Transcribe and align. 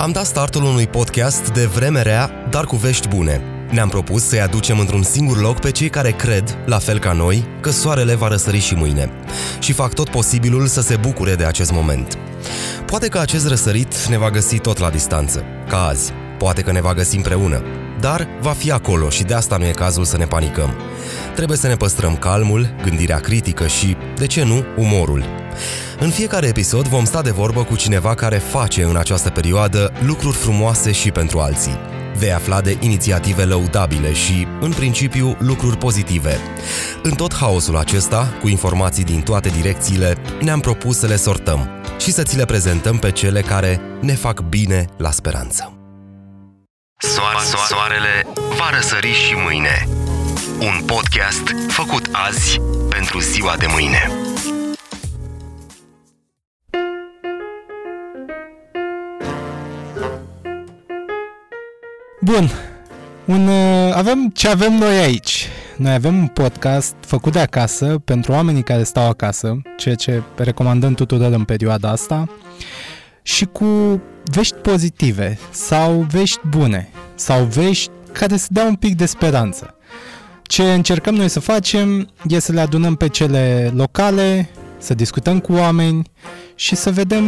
Am 0.00 0.12
dat 0.12 0.26
startul 0.26 0.62
unui 0.62 0.86
podcast 0.86 1.50
de 1.50 1.64
vreme 1.64 2.02
rea, 2.02 2.30
dar 2.50 2.64
cu 2.64 2.76
vești 2.76 3.08
bune. 3.08 3.42
Ne-am 3.70 3.88
propus 3.88 4.24
să-i 4.24 4.40
aducem 4.40 4.78
într-un 4.78 5.02
singur 5.02 5.40
loc 5.40 5.60
pe 5.60 5.70
cei 5.70 5.88
care 5.88 6.10
cred, 6.10 6.58
la 6.66 6.78
fel 6.78 6.98
ca 6.98 7.12
noi, 7.12 7.48
că 7.60 7.70
soarele 7.70 8.14
va 8.14 8.28
răsări 8.28 8.58
și 8.58 8.74
mâine. 8.74 9.10
Și 9.58 9.72
fac 9.72 9.94
tot 9.94 10.08
posibilul 10.08 10.66
să 10.66 10.80
se 10.80 10.96
bucure 10.96 11.34
de 11.34 11.44
acest 11.44 11.72
moment. 11.72 12.18
Poate 12.86 13.08
că 13.08 13.18
acest 13.18 13.48
răsărit 13.48 14.06
ne 14.08 14.18
va 14.18 14.30
găsi 14.30 14.58
tot 14.58 14.78
la 14.78 14.90
distanță, 14.90 15.44
ca 15.68 15.86
azi. 15.86 16.12
Poate 16.38 16.62
că 16.62 16.72
ne 16.72 16.80
va 16.80 16.94
găsi 16.94 17.16
împreună. 17.16 17.62
Dar 18.00 18.28
va 18.40 18.50
fi 18.50 18.72
acolo 18.72 19.08
și 19.08 19.22
de 19.22 19.34
asta 19.34 19.56
nu 19.56 19.66
e 19.66 19.70
cazul 19.70 20.04
să 20.04 20.16
ne 20.16 20.24
panicăm. 20.24 20.74
Trebuie 21.34 21.56
să 21.56 21.66
ne 21.66 21.76
păstrăm 21.76 22.16
calmul, 22.16 22.74
gândirea 22.82 23.18
critică 23.18 23.66
și, 23.66 23.96
de 24.18 24.26
ce 24.26 24.44
nu, 24.44 24.64
umorul. 24.76 25.24
În 26.02 26.10
fiecare 26.10 26.46
episod 26.46 26.86
vom 26.86 27.04
sta 27.04 27.22
de 27.22 27.30
vorbă 27.30 27.64
cu 27.64 27.76
cineva 27.76 28.14
care 28.14 28.38
face 28.38 28.82
în 28.82 28.96
această 28.96 29.30
perioadă 29.30 29.92
lucruri 30.02 30.36
frumoase 30.36 30.92
și 30.92 31.10
pentru 31.10 31.38
alții. 31.38 31.78
Vei 32.16 32.32
afla 32.32 32.60
de 32.60 32.76
inițiative 32.80 33.44
lăudabile 33.44 34.12
și, 34.12 34.46
în 34.60 34.72
principiu, 34.72 35.36
lucruri 35.38 35.76
pozitive. 35.76 36.36
În 37.02 37.14
tot 37.14 37.34
haosul 37.34 37.76
acesta, 37.76 38.34
cu 38.40 38.48
informații 38.48 39.04
din 39.04 39.20
toate 39.20 39.48
direcțiile, 39.48 40.16
ne-am 40.40 40.60
propus 40.60 40.98
să 40.98 41.06
le 41.06 41.16
sortăm 41.16 41.68
și 41.98 42.12
să 42.12 42.22
ți 42.22 42.36
le 42.36 42.44
prezentăm 42.44 42.98
pe 42.98 43.10
cele 43.10 43.40
care 43.40 43.80
ne 44.00 44.14
fac 44.14 44.40
bine 44.40 44.84
la 44.96 45.10
speranță. 45.10 45.72
Soare, 46.96 47.38
soarele 47.68 48.26
va 48.58 48.70
răsări 48.74 49.12
și 49.12 49.34
mâine. 49.34 49.88
Un 50.60 50.84
podcast 50.86 51.42
făcut 51.68 52.08
azi 52.12 52.60
pentru 52.88 53.18
ziua 53.18 53.54
de 53.58 53.66
mâine. 53.68 54.29
Bun. 62.30 62.50
Un, 63.24 63.46
uh, 63.46 63.92
avem 63.94 64.30
ce 64.34 64.48
avem 64.48 64.78
noi 64.78 64.98
aici. 64.98 65.48
Noi 65.76 65.92
avem 65.92 66.16
un 66.16 66.26
podcast 66.26 66.94
făcut 67.00 67.32
de 67.32 67.38
acasă 67.38 68.00
pentru 68.04 68.32
oamenii 68.32 68.62
care 68.62 68.82
stau 68.82 69.08
acasă, 69.08 69.60
ceea 69.76 69.94
ce 69.94 70.22
recomandăm 70.36 70.94
tuturor 70.94 71.32
în 71.32 71.44
perioada 71.44 71.90
asta, 71.90 72.28
și 73.22 73.44
cu 73.44 74.00
vești 74.24 74.54
pozitive 74.54 75.38
sau 75.50 76.06
vești 76.10 76.40
bune 76.48 76.88
sau 77.14 77.44
vești 77.44 77.90
care 78.12 78.36
să 78.36 78.46
dea 78.50 78.64
un 78.64 78.74
pic 78.74 78.96
de 78.96 79.06
speranță. 79.06 79.74
Ce 80.42 80.72
încercăm 80.72 81.14
noi 81.14 81.28
să 81.28 81.40
facem 81.40 82.08
e 82.28 82.38
să 82.38 82.52
le 82.52 82.60
adunăm 82.60 82.94
pe 82.94 83.08
cele 83.08 83.72
locale, 83.74 84.48
să 84.78 84.94
discutăm 84.94 85.38
cu 85.40 85.52
oameni 85.52 86.10
și 86.54 86.76
să 86.76 86.90
vedem 86.90 87.24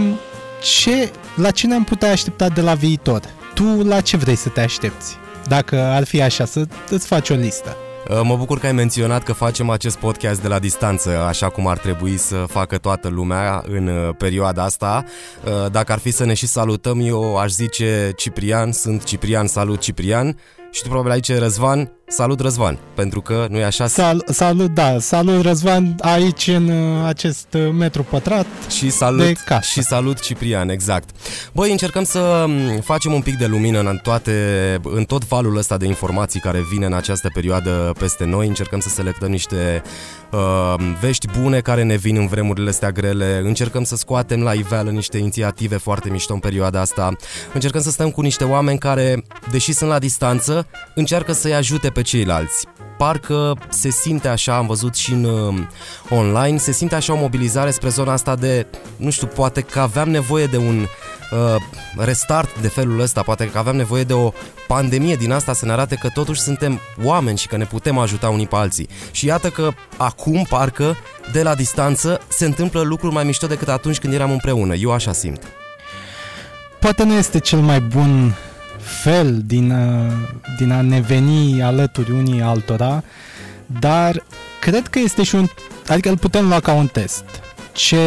ce, 0.62 1.10
la 1.36 1.50
ce 1.50 1.66
ne-am 1.66 1.84
putea 1.84 2.10
aștepta 2.10 2.48
de 2.48 2.60
la 2.60 2.74
viitor 2.74 3.22
tu 3.54 3.82
la 3.82 4.00
ce 4.00 4.16
vrei 4.16 4.36
să 4.36 4.48
te 4.48 4.60
aștepți? 4.60 5.16
Dacă 5.48 5.80
ar 5.80 6.04
fi 6.04 6.22
așa, 6.22 6.44
să 6.44 6.66
îți 6.90 7.06
faci 7.06 7.30
o 7.30 7.34
listă. 7.34 7.76
Uh, 8.08 8.20
mă 8.22 8.36
bucur 8.36 8.58
că 8.58 8.66
ai 8.66 8.72
menționat 8.72 9.22
că 9.22 9.32
facem 9.32 9.70
acest 9.70 9.96
podcast 9.96 10.42
de 10.42 10.48
la 10.48 10.58
distanță, 10.58 11.18
așa 11.18 11.48
cum 11.48 11.66
ar 11.66 11.78
trebui 11.78 12.16
să 12.16 12.44
facă 12.48 12.78
toată 12.78 13.08
lumea 13.08 13.62
în 13.66 13.86
uh, 13.86 14.14
perioada 14.18 14.62
asta. 14.62 15.04
Uh, 15.44 15.70
dacă 15.70 15.92
ar 15.92 15.98
fi 15.98 16.10
să 16.10 16.24
ne 16.24 16.34
și 16.34 16.46
salutăm, 16.46 17.00
eu 17.00 17.36
aș 17.36 17.50
zice 17.50 18.12
Ciprian, 18.16 18.72
sunt 18.72 19.04
Ciprian, 19.04 19.46
salut 19.46 19.80
Ciprian. 19.80 20.38
Și 20.70 20.82
tu 20.82 20.88
probabil 20.88 21.10
aici 21.10 21.38
Răzvan, 21.38 21.92
Salut 22.14 22.40
Răzvan, 22.40 22.78
pentru 22.94 23.20
că 23.20 23.46
nu 23.50 23.58
e 23.58 23.64
așa? 23.64 23.86
Sal, 23.86 24.24
salut, 24.28 24.70
da, 24.70 24.98
salut 24.98 25.42
Răzvan 25.42 25.94
aici 26.00 26.46
în 26.46 26.68
uh, 26.68 27.06
acest 27.06 27.46
uh, 27.54 27.70
metru 27.72 28.02
pătrat 28.02 28.46
și 28.68 28.90
salut, 28.90 29.24
de 29.24 29.34
casă. 29.44 29.68
Și 29.70 29.82
salut 29.82 30.20
Ciprian, 30.20 30.68
exact. 30.68 31.08
Băi, 31.52 31.70
încercăm 31.70 32.04
să 32.04 32.44
mm, 32.48 32.80
facem 32.80 33.12
un 33.12 33.20
pic 33.20 33.38
de 33.38 33.46
lumină 33.46 33.80
în, 33.80 33.98
toate, 34.02 34.32
în 34.82 35.04
tot 35.04 35.26
valul 35.26 35.56
ăsta 35.56 35.76
de 35.76 35.86
informații 35.86 36.40
care 36.40 36.64
vine 36.70 36.86
în 36.86 36.92
această 36.92 37.30
perioadă 37.34 37.92
peste 37.98 38.24
noi. 38.24 38.46
Încercăm 38.46 38.80
să 38.80 38.88
selectăm 38.88 39.30
niște 39.30 39.82
uh, 40.32 40.74
vești 41.00 41.26
bune 41.40 41.60
care 41.60 41.82
ne 41.82 41.96
vin 41.96 42.16
în 42.16 42.26
vremurile 42.26 42.70
astea 42.70 42.90
grele. 42.90 43.40
Încercăm 43.44 43.84
să 43.84 43.96
scoatem 43.96 44.42
la 44.42 44.52
iveală 44.52 44.90
niște 44.90 45.18
inițiative 45.18 45.76
foarte 45.76 46.10
mișto 46.10 46.32
în 46.32 46.40
perioada 46.40 46.80
asta. 46.80 47.16
Încercăm 47.52 47.80
să 47.80 47.90
stăm 47.90 48.10
cu 48.10 48.20
niște 48.20 48.44
oameni 48.44 48.78
care, 48.78 49.24
deși 49.50 49.72
sunt 49.72 49.90
la 49.90 49.98
distanță, 49.98 50.66
încearcă 50.94 51.32
să-i 51.32 51.54
ajute 51.54 51.88
pe 51.88 52.01
ceilalți. 52.02 52.66
Parcă 52.98 53.56
se 53.68 53.90
simte 53.90 54.28
așa, 54.28 54.56
am 54.56 54.66
văzut 54.66 54.94
și 54.94 55.12
în 55.12 55.24
uh, 55.24 55.54
online, 56.10 56.56
se 56.56 56.72
simte 56.72 56.94
așa 56.94 57.12
o 57.12 57.16
mobilizare 57.16 57.70
spre 57.70 57.88
zona 57.88 58.12
asta 58.12 58.36
de, 58.36 58.66
nu 58.96 59.10
știu, 59.10 59.26
poate 59.26 59.60
că 59.60 59.80
aveam 59.80 60.10
nevoie 60.10 60.46
de 60.46 60.56
un 60.56 60.86
uh, 61.32 61.56
restart 61.96 62.60
de 62.60 62.68
felul 62.68 63.00
ăsta, 63.00 63.22
poate 63.22 63.50
că 63.50 63.58
aveam 63.58 63.76
nevoie 63.76 64.04
de 64.04 64.12
o 64.12 64.32
pandemie 64.66 65.16
din 65.16 65.32
asta 65.32 65.52
să 65.52 65.66
ne 65.66 65.72
arate 65.72 65.94
că 65.94 66.08
totuși 66.08 66.40
suntem 66.40 66.80
oameni 67.02 67.38
și 67.38 67.46
că 67.46 67.56
ne 67.56 67.64
putem 67.64 67.98
ajuta 67.98 68.28
unii 68.28 68.46
pe 68.46 68.56
alții. 68.56 68.88
Și 69.10 69.26
iată 69.26 69.48
că 69.48 69.70
acum, 69.96 70.46
parcă, 70.48 70.96
de 71.32 71.42
la 71.42 71.54
distanță, 71.54 72.20
se 72.28 72.44
întâmplă 72.44 72.80
lucruri 72.80 73.14
mai 73.14 73.24
mișto 73.24 73.46
decât 73.46 73.68
atunci 73.68 73.98
când 73.98 74.12
eram 74.12 74.30
împreună. 74.30 74.74
Eu 74.74 74.92
așa 74.92 75.12
simt. 75.12 75.42
Poate 76.78 77.04
nu 77.04 77.14
este 77.14 77.38
cel 77.38 77.58
mai 77.58 77.80
bun 77.80 78.34
fel 79.02 79.42
din, 79.44 79.70
uh, 79.70 80.12
din 80.58 80.70
a 80.70 80.80
ne 80.80 81.00
veni 81.00 81.62
alături 81.62 82.10
unii 82.10 82.42
altora, 82.42 83.04
dar 83.80 84.24
cred 84.60 84.88
că 84.88 84.98
este 84.98 85.22
și 85.22 85.34
un... 85.34 85.46
adică 85.86 86.08
îl 86.08 86.18
putem 86.18 86.48
lua 86.48 86.60
ca 86.60 86.72
un 86.72 86.86
test. 86.86 87.24
Ce, 87.72 87.98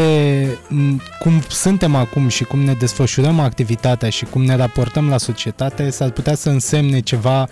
cum 1.20 1.42
suntem 1.50 1.96
acum 1.96 2.28
și 2.28 2.44
cum 2.44 2.60
ne 2.60 2.74
desfășurăm 2.74 3.40
activitatea 3.40 4.10
și 4.10 4.26
cum 4.26 4.44
ne 4.44 4.56
raportăm 4.56 5.10
la 5.10 5.18
societate 5.18 5.90
s-ar 5.90 6.10
putea 6.10 6.36
să 6.36 6.50
însemne 6.50 7.00
ceva 7.00 7.48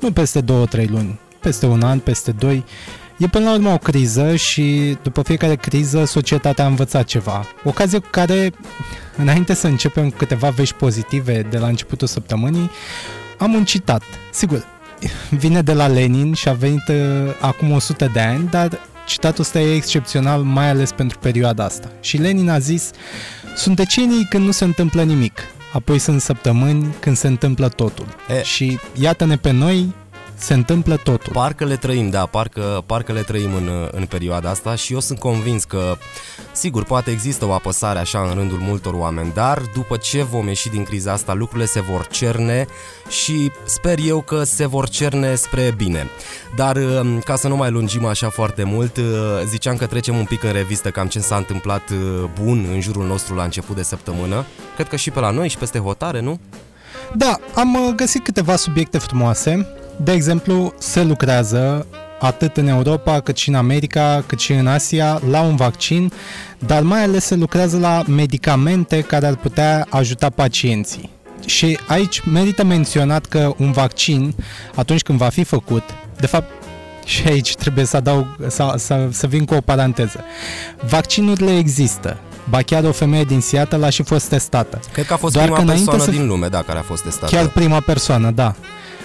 nu 0.00 0.12
peste 0.12 0.42
2-3 0.42 0.44
luni, 0.86 1.18
peste 1.40 1.66
un 1.66 1.82
an, 1.82 1.98
peste 1.98 2.30
2, 2.30 2.64
E 3.20 3.28
până 3.28 3.44
la 3.44 3.52
urmă 3.52 3.70
o 3.70 3.78
criză 3.78 4.36
și 4.36 4.96
după 5.02 5.22
fiecare 5.22 5.54
criză 5.56 6.04
societatea 6.04 6.64
a 6.64 6.66
învățat 6.66 7.04
ceva. 7.04 7.46
Ocazie 7.64 7.98
cu 7.98 8.08
care, 8.10 8.52
înainte 9.16 9.54
să 9.54 9.66
începem 9.66 10.10
câteva 10.10 10.48
vești 10.48 10.74
pozitive 10.74 11.46
de 11.50 11.58
la 11.58 11.66
începutul 11.66 12.06
săptămânii, 12.06 12.70
am 13.38 13.54
un 13.54 13.64
citat. 13.64 14.02
Sigur, 14.32 14.64
vine 15.30 15.62
de 15.62 15.72
la 15.72 15.86
Lenin 15.86 16.32
și 16.32 16.48
a 16.48 16.52
venit 16.52 16.88
uh, 16.88 16.96
acum 17.40 17.70
100 17.70 18.10
de 18.12 18.20
ani, 18.20 18.48
dar 18.50 18.78
citatul 19.06 19.42
ăsta 19.42 19.60
e 19.60 19.74
excepțional, 19.74 20.42
mai 20.42 20.68
ales 20.68 20.92
pentru 20.92 21.18
perioada 21.18 21.64
asta. 21.64 21.90
Și 22.00 22.16
Lenin 22.16 22.48
a 22.48 22.58
zis, 22.58 22.90
sunt 23.56 23.76
decenii 23.76 24.26
când 24.30 24.44
nu 24.44 24.50
se 24.50 24.64
întâmplă 24.64 25.02
nimic, 25.02 25.40
apoi 25.72 25.98
sunt 25.98 26.20
săptămâni 26.20 26.94
când 27.00 27.16
se 27.16 27.26
întâmplă 27.26 27.68
totul. 27.68 28.06
E. 28.38 28.42
Și 28.42 28.78
iată-ne 29.00 29.36
pe 29.36 29.50
noi, 29.50 29.94
se 30.40 30.54
întâmplă 30.54 30.96
totul. 30.96 31.32
Parcă 31.32 31.64
le 31.64 31.76
trăim, 31.76 32.10
da, 32.10 32.26
parcă, 32.26 32.82
parcă 32.86 33.12
le 33.12 33.20
trăim 33.20 33.54
în, 33.54 33.88
în 33.90 34.04
perioada 34.06 34.50
asta 34.50 34.74
și 34.74 34.92
eu 34.92 35.00
sunt 35.00 35.18
convins 35.18 35.64
că, 35.64 35.96
sigur, 36.52 36.84
poate 36.84 37.10
există 37.10 37.44
o 37.46 37.52
apăsare 37.52 37.98
așa 37.98 38.20
în 38.20 38.34
rândul 38.34 38.58
multor 38.58 38.94
oameni, 38.94 39.32
dar 39.34 39.62
după 39.74 39.96
ce 39.96 40.22
vom 40.22 40.46
ieși 40.48 40.68
din 40.68 40.84
criza 40.84 41.12
asta, 41.12 41.34
lucrurile 41.34 41.66
se 41.66 41.80
vor 41.80 42.06
cerne 42.06 42.66
și 43.08 43.50
sper 43.64 43.98
eu 44.04 44.20
că 44.20 44.44
se 44.44 44.66
vor 44.66 44.88
cerne 44.88 45.34
spre 45.34 45.74
bine. 45.76 46.06
Dar 46.56 46.76
um, 46.76 47.18
ca 47.18 47.36
să 47.36 47.48
nu 47.48 47.56
mai 47.56 47.70
lungim 47.70 48.04
așa 48.04 48.28
foarte 48.28 48.62
mult, 48.62 48.96
uh, 48.96 49.04
ziceam 49.46 49.76
că 49.76 49.86
trecem 49.86 50.16
un 50.16 50.24
pic 50.24 50.42
în 50.42 50.52
revistă 50.52 50.90
cam 50.90 51.06
ce 51.06 51.20
s-a 51.20 51.36
întâmplat 51.36 51.90
uh, 51.90 52.30
bun 52.42 52.66
în 52.72 52.80
jurul 52.80 53.06
nostru 53.06 53.34
la 53.34 53.44
început 53.44 53.76
de 53.76 53.82
săptămână. 53.82 54.44
Cred 54.74 54.88
că 54.88 54.96
și 54.96 55.10
pe 55.10 55.20
la 55.20 55.30
noi 55.30 55.48
și 55.48 55.56
peste 55.56 55.78
hotare, 55.78 56.20
nu? 56.20 56.40
Da, 57.14 57.38
am 57.54 57.74
uh, 57.74 57.92
găsit 57.94 58.24
câteva 58.24 58.56
subiecte 58.56 58.98
frumoase. 58.98 59.79
De 60.02 60.12
exemplu, 60.12 60.74
se 60.78 61.02
lucrează 61.02 61.86
atât 62.20 62.56
în 62.56 62.66
Europa, 62.66 63.20
cât 63.20 63.36
și 63.36 63.48
în 63.48 63.54
America, 63.54 64.24
cât 64.26 64.38
și 64.38 64.52
în 64.52 64.66
Asia, 64.66 65.20
la 65.30 65.40
un 65.40 65.56
vaccin, 65.56 66.12
dar 66.58 66.82
mai 66.82 67.02
ales 67.02 67.24
se 67.24 67.34
lucrează 67.34 67.78
la 67.78 68.02
medicamente 68.06 69.00
care 69.00 69.26
ar 69.26 69.36
putea 69.36 69.86
ajuta 69.90 70.30
pacienții. 70.30 71.10
Și 71.46 71.78
aici 71.86 72.20
merită 72.20 72.64
menționat 72.64 73.26
că 73.26 73.54
un 73.56 73.72
vaccin, 73.72 74.34
atunci 74.74 75.02
când 75.02 75.18
va 75.18 75.28
fi 75.28 75.44
făcut, 75.44 75.82
de 76.16 76.26
fapt 76.26 76.50
și 77.04 77.26
aici 77.26 77.54
trebuie 77.54 77.84
să 77.84 77.96
adaug, 77.96 78.26
să, 78.48 78.74
să, 78.76 79.08
să 79.10 79.26
vin 79.26 79.44
cu 79.44 79.54
o 79.54 79.60
paranteză. 79.60 80.24
Vaccinurile 80.88 81.56
există. 81.56 82.18
Ba 82.48 82.62
chiar 82.62 82.84
o 82.84 82.92
femeie 82.92 83.24
din 83.24 83.40
Seattle 83.40 83.86
a 83.86 83.90
și 83.90 84.02
fost 84.02 84.28
testată. 84.28 84.80
Cred 84.92 85.06
că 85.06 85.12
a 85.12 85.16
fost 85.16 85.34
Doar 85.34 85.50
prima 85.50 85.72
persoană 85.72 86.02
să... 86.02 86.10
din 86.10 86.26
lume, 86.26 86.48
da, 86.48 86.62
care 86.62 86.78
a 86.78 86.82
fost 86.82 87.02
testată. 87.02 87.36
Chiar 87.36 87.48
prima 87.48 87.80
persoană, 87.80 88.30
da. 88.30 88.54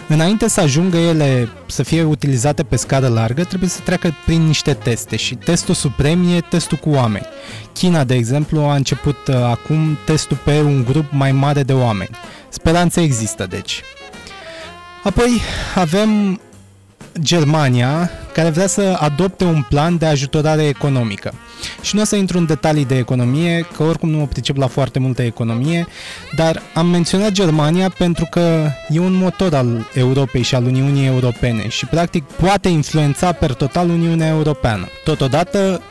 Înainte 0.07 0.47
să 0.47 0.61
ajungă 0.61 0.97
ele 0.97 1.49
să 1.65 1.83
fie 1.83 2.03
utilizate 2.03 2.63
pe 2.63 2.75
scară 2.75 3.07
largă, 3.07 3.43
trebuie 3.43 3.69
să 3.69 3.79
treacă 3.83 4.15
prin 4.25 4.41
niște 4.41 4.73
teste 4.73 5.15
și 5.15 5.35
testul 5.35 5.73
suprem 5.73 6.35
e 6.35 6.39
testul 6.39 6.77
cu 6.77 6.89
oameni. 6.89 7.25
China, 7.73 8.03
de 8.03 8.15
exemplu, 8.15 8.59
a 8.59 8.75
început 8.75 9.27
uh, 9.27 9.35
acum 9.35 9.97
testul 10.05 10.37
pe 10.43 10.61
un 10.61 10.83
grup 10.83 11.05
mai 11.11 11.31
mare 11.31 11.63
de 11.63 11.73
oameni. 11.73 12.09
Speranța 12.49 13.01
există, 13.01 13.45
deci. 13.45 13.81
Apoi 15.03 15.41
avem 15.75 16.39
Germania, 17.21 18.09
care 18.33 18.49
vrea 18.49 18.67
să 18.67 18.97
adopte 18.99 19.43
un 19.43 19.65
plan 19.69 19.97
de 19.97 20.05
ajutorare 20.05 20.63
economică. 20.63 21.33
Și 21.81 21.95
nu 21.95 22.01
o 22.01 22.05
să 22.05 22.15
intru 22.15 22.37
în 22.37 22.45
detalii 22.45 22.85
de 22.85 22.97
economie, 22.97 23.67
că 23.75 23.83
oricum 23.83 24.09
nu 24.09 24.17
mă 24.17 24.25
pricep 24.25 24.57
la 24.57 24.67
foarte 24.67 24.99
multă 24.99 25.21
economie, 25.21 25.87
dar 26.35 26.61
am 26.73 26.87
menționat 26.87 27.31
Germania 27.31 27.89
pentru 27.97 28.27
că 28.29 28.69
e 28.89 28.99
un 28.99 29.13
motor 29.13 29.53
al 29.53 29.87
Europei 29.93 30.41
și 30.41 30.55
al 30.55 30.63
Uniunii 30.63 31.05
Europene 31.05 31.67
și 31.67 31.85
practic 31.85 32.23
poate 32.23 32.69
influența 32.69 33.31
per 33.31 33.53
total 33.53 33.89
Uniunea 33.89 34.27
Europeană. 34.27 34.87
Totodată, 35.03 35.81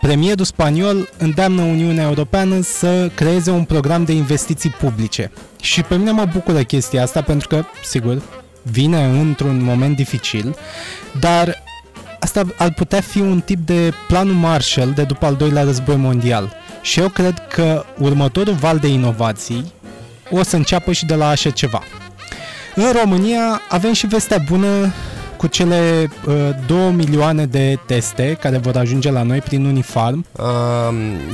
Premierul 0.00 0.44
spaniol 0.44 1.08
îndeamnă 1.18 1.62
Uniunea 1.62 2.04
Europeană 2.04 2.60
să 2.60 3.10
creeze 3.14 3.50
un 3.50 3.64
program 3.64 4.04
de 4.04 4.12
investiții 4.12 4.70
publice. 4.70 5.32
Și 5.60 5.82
pe 5.82 5.96
mine 5.96 6.10
mă 6.10 6.24
bucură 6.32 6.62
chestia 6.62 7.02
asta 7.02 7.22
pentru 7.22 7.48
că, 7.48 7.64
sigur, 7.84 8.22
vine 8.70 9.04
într-un 9.04 9.62
moment 9.62 9.96
dificil, 9.96 10.56
dar 11.20 11.64
asta 12.20 12.42
ar 12.56 12.72
putea 12.72 13.00
fi 13.00 13.20
un 13.20 13.40
tip 13.40 13.66
de 13.66 13.92
planul 14.06 14.34
Marshall 14.34 14.92
de 14.92 15.02
după 15.02 15.26
al 15.26 15.34
doilea 15.34 15.62
război 15.62 15.96
mondial. 15.96 16.52
Și 16.82 17.00
eu 17.00 17.08
cred 17.08 17.46
că 17.48 17.84
următorul 17.98 18.54
val 18.54 18.78
de 18.78 18.88
inovații 18.88 19.72
o 20.30 20.42
să 20.42 20.56
înceapă 20.56 20.92
și 20.92 21.06
de 21.06 21.14
la 21.14 21.28
așa 21.28 21.50
ceva. 21.50 21.82
În 22.74 22.92
România 22.92 23.60
avem 23.68 23.92
și 23.92 24.06
vestea 24.06 24.38
bună 24.48 24.92
cu 25.46 25.52
cele 25.52 26.10
uh, 26.26 26.34
2 26.66 26.92
milioane 26.92 27.46
de 27.46 27.78
teste 27.86 28.36
care 28.40 28.58
vor 28.58 28.76
ajunge 28.76 29.10
la 29.10 29.22
noi 29.22 29.38
prin 29.40 29.64
Unifarm. 29.64 30.26
Uh, 30.32 30.44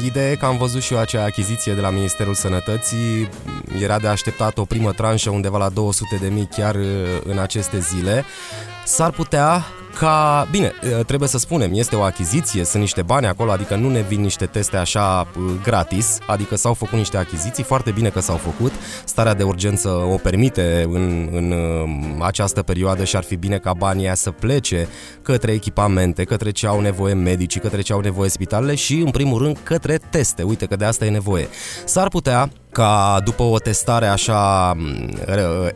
ideea 0.04 0.30
e 0.30 0.34
că 0.34 0.46
am 0.46 0.56
văzut 0.56 0.82
și 0.82 0.92
eu 0.92 0.98
acea 0.98 1.24
achiziție 1.24 1.74
de 1.74 1.80
la 1.80 1.90
Ministerul 1.90 2.34
Sănătății. 2.34 3.28
Era 3.82 3.98
de 3.98 4.06
așteptat 4.06 4.58
o 4.58 4.64
primă 4.64 4.92
tranșă 4.92 5.30
undeva 5.30 5.58
la 5.58 5.68
200 5.68 6.18
de 6.20 6.28
mii 6.28 6.48
chiar 6.56 6.74
uh, 6.74 6.84
în 7.24 7.38
aceste 7.38 7.78
zile. 7.78 8.24
S-ar 8.84 9.10
putea 9.10 9.64
ca, 9.98 10.48
bine, 10.50 10.72
trebuie 11.06 11.28
să 11.28 11.38
spunem, 11.38 11.70
este 11.74 11.96
o 11.96 12.02
achiziție, 12.02 12.64
sunt 12.64 12.82
niște 12.82 13.02
bani 13.02 13.26
acolo, 13.26 13.50
adică 13.50 13.76
nu 13.76 13.90
ne 13.90 14.00
vin 14.00 14.20
niște 14.20 14.46
teste 14.46 14.76
așa 14.76 15.26
gratis, 15.62 16.18
adică 16.26 16.56
s-au 16.56 16.74
făcut 16.74 16.98
niște 16.98 17.16
achiziții, 17.16 17.62
foarte 17.62 17.90
bine 17.90 18.08
că 18.08 18.20
s-au 18.20 18.36
făcut, 18.36 18.72
starea 19.04 19.34
de 19.34 19.42
urgență 19.42 19.88
o 19.88 20.16
permite 20.16 20.86
în, 20.92 21.28
în 21.32 21.54
această 22.20 22.62
perioadă 22.62 23.04
și 23.04 23.16
ar 23.16 23.22
fi 23.22 23.36
bine 23.36 23.58
ca 23.58 23.72
banii 23.72 24.10
să 24.14 24.30
plece 24.30 24.88
către 25.22 25.52
echipamente, 25.52 26.24
către 26.24 26.50
ce 26.50 26.66
au 26.66 26.80
nevoie 26.80 27.14
medicii, 27.14 27.60
către 27.60 27.80
ce 27.80 27.92
au 27.92 28.00
nevoie 28.00 28.30
spitalele 28.30 28.74
și, 28.74 28.94
în 28.94 29.10
primul 29.10 29.42
rând, 29.42 29.58
către 29.62 29.98
teste, 30.10 30.42
uite 30.42 30.66
că 30.66 30.76
de 30.76 30.84
asta 30.84 31.04
e 31.04 31.10
nevoie. 31.10 31.48
S-ar 31.84 32.08
putea 32.08 32.50
ca 32.72 33.20
după 33.24 33.42
o 33.42 33.58
testare 33.58 34.06
așa 34.06 34.74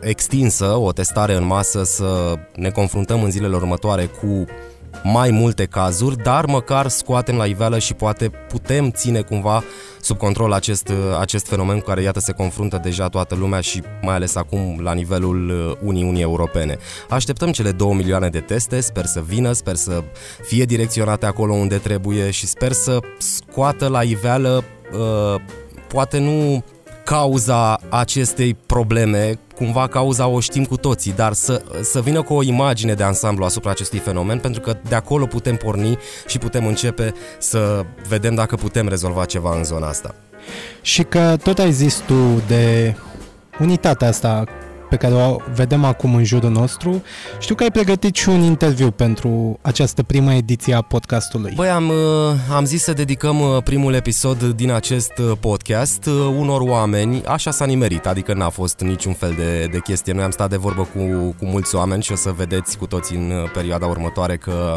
extinsă, 0.01 0.65
o 0.65 0.93
testare 0.93 1.35
în 1.35 1.47
masă, 1.47 1.85
să 1.85 2.35
ne 2.55 2.71
confruntăm 2.71 3.23
în 3.23 3.31
zilele 3.31 3.55
următoare 3.55 4.07
cu 4.07 4.45
mai 5.03 5.31
multe 5.31 5.65
cazuri, 5.65 6.23
dar 6.23 6.47
măcar 6.47 6.89
scoatem 6.89 7.37
la 7.37 7.45
iveală 7.45 7.79
și 7.79 7.95
poate 7.95 8.29
putem 8.29 8.91
ține 8.91 9.21
cumva 9.21 9.63
sub 10.01 10.17
control 10.17 10.53
acest, 10.53 10.93
acest 11.21 11.47
fenomen 11.47 11.79
cu 11.79 11.85
care 11.85 12.03
iată 12.03 12.21
se 12.21 12.33
confruntă 12.33 12.81
deja 12.83 13.09
toată 13.09 13.35
lumea 13.35 13.61
și 13.61 13.83
mai 14.03 14.15
ales 14.15 14.37
acum 14.37 14.81
la 14.83 14.93
nivelul 14.93 15.79
Uniunii 15.83 16.23
Europene. 16.23 16.79
Așteptăm 17.09 17.51
cele 17.51 17.71
2 17.71 17.95
milioane 17.95 18.29
de 18.29 18.41
teste, 18.41 18.81
sper 18.81 19.05
să 19.05 19.23
vină, 19.27 19.53
sper 19.53 19.75
să 19.75 20.03
fie 20.43 20.65
direcționate 20.65 21.27
acolo 21.27 21.53
unde 21.53 21.77
trebuie 21.77 22.31
și 22.31 22.47
sper 22.47 22.73
să 22.73 22.99
scoată 23.19 23.89
la 23.89 24.03
iveală 24.03 24.65
uh, 24.93 25.41
poate 25.89 26.19
nu 26.19 26.65
cauza 27.07 27.81
acestei 27.89 28.57
probleme, 28.67 29.39
cumva 29.55 29.87
cauza 29.87 30.27
o 30.27 30.41
știm 30.41 30.65
cu 30.65 30.77
toții, 30.77 31.13
dar 31.13 31.33
să, 31.33 31.63
să 31.83 32.01
vină 32.01 32.23
cu 32.23 32.35
o 32.35 32.43
imagine 32.43 32.95
de 32.95 33.03
ansamblu 33.03 33.45
asupra 33.45 33.71
acestui 33.71 33.99
fenomen, 33.99 34.39
pentru 34.39 34.61
că 34.61 34.77
de 34.89 34.95
acolo 34.95 35.27
putem 35.27 35.57
porni 35.57 35.99
și 36.27 36.39
putem 36.39 36.67
începe 36.67 37.15
să 37.39 37.85
vedem 38.09 38.35
dacă 38.35 38.57
putem 38.57 38.89
rezolva 38.89 39.25
ceva 39.25 39.57
în 39.57 39.65
zona 39.65 39.89
asta. 39.89 40.15
Și 40.81 41.03
că 41.03 41.37
tot 41.43 41.59
ai 41.59 41.73
zis 41.73 42.03
tu 42.07 42.43
de 42.47 42.97
unitatea 43.59 44.09
asta 44.09 44.45
pe 44.89 44.97
care 44.97 45.15
o 45.15 45.37
vedem 45.55 45.85
acum 45.85 46.15
în 46.15 46.25
jurul 46.25 46.51
nostru. 46.51 47.03
Știu 47.39 47.55
că 47.55 47.63
ai 47.63 47.71
pregătit 47.71 48.15
și 48.17 48.29
un 48.29 48.41
interviu 48.41 48.91
pentru 48.91 49.59
această 49.63 50.03
primă 50.03 50.35
ediție 50.35 50.75
a 50.75 50.83
podcastului. 50.83 51.53
Băi, 51.55 51.69
am, 51.69 51.89
uh, 51.89 51.95
am 52.55 52.65
zis 52.65 52.83
să 52.83 52.93
dedicăm 52.93 53.41
uh, 53.41 53.63
primul 53.63 53.95
episod 53.95 54.43
din 54.43 54.71
acest 54.71 55.13
uh, 55.19 55.33
podcast 55.41 56.07
unor 56.39 56.61
oameni, 56.61 57.25
așa 57.25 57.51
s-a 57.51 57.65
nimerit, 57.65 58.07
adică 58.07 58.35
n-a 58.35 58.49
fost 58.49 58.81
niciun 58.81 59.13
fel 59.13 59.35
de, 59.37 59.69
de 59.73 59.79
chestie. 59.79 60.13
Noi 60.13 60.25
am 60.25 60.31
stat 60.31 60.51
de 60.51 60.57
vorbă 60.57 60.83
cu, 60.83 60.99
cu 61.39 61.45
mulți 61.45 61.75
oameni 61.75 62.03
și 62.03 62.13
o 62.13 62.17
să 62.17 62.31
vedeți 62.37 62.79
cu 62.79 62.87
toții 62.87 63.17
în 63.17 63.33
perioada 63.53 63.87
următoare 63.87 64.37
că 64.37 64.77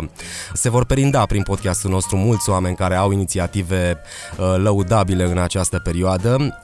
se 0.53 0.69
vor 0.69 0.85
perinda 0.85 1.25
prin 1.25 1.43
podcastul 1.43 1.89
nostru 1.89 2.17
mulți 2.17 2.49
oameni 2.49 2.75
care 2.75 2.95
au 2.95 3.11
inițiative 3.11 3.97
lăudabile 4.55 5.23
în 5.23 5.37
această 5.37 5.79
perioadă. 5.83 6.59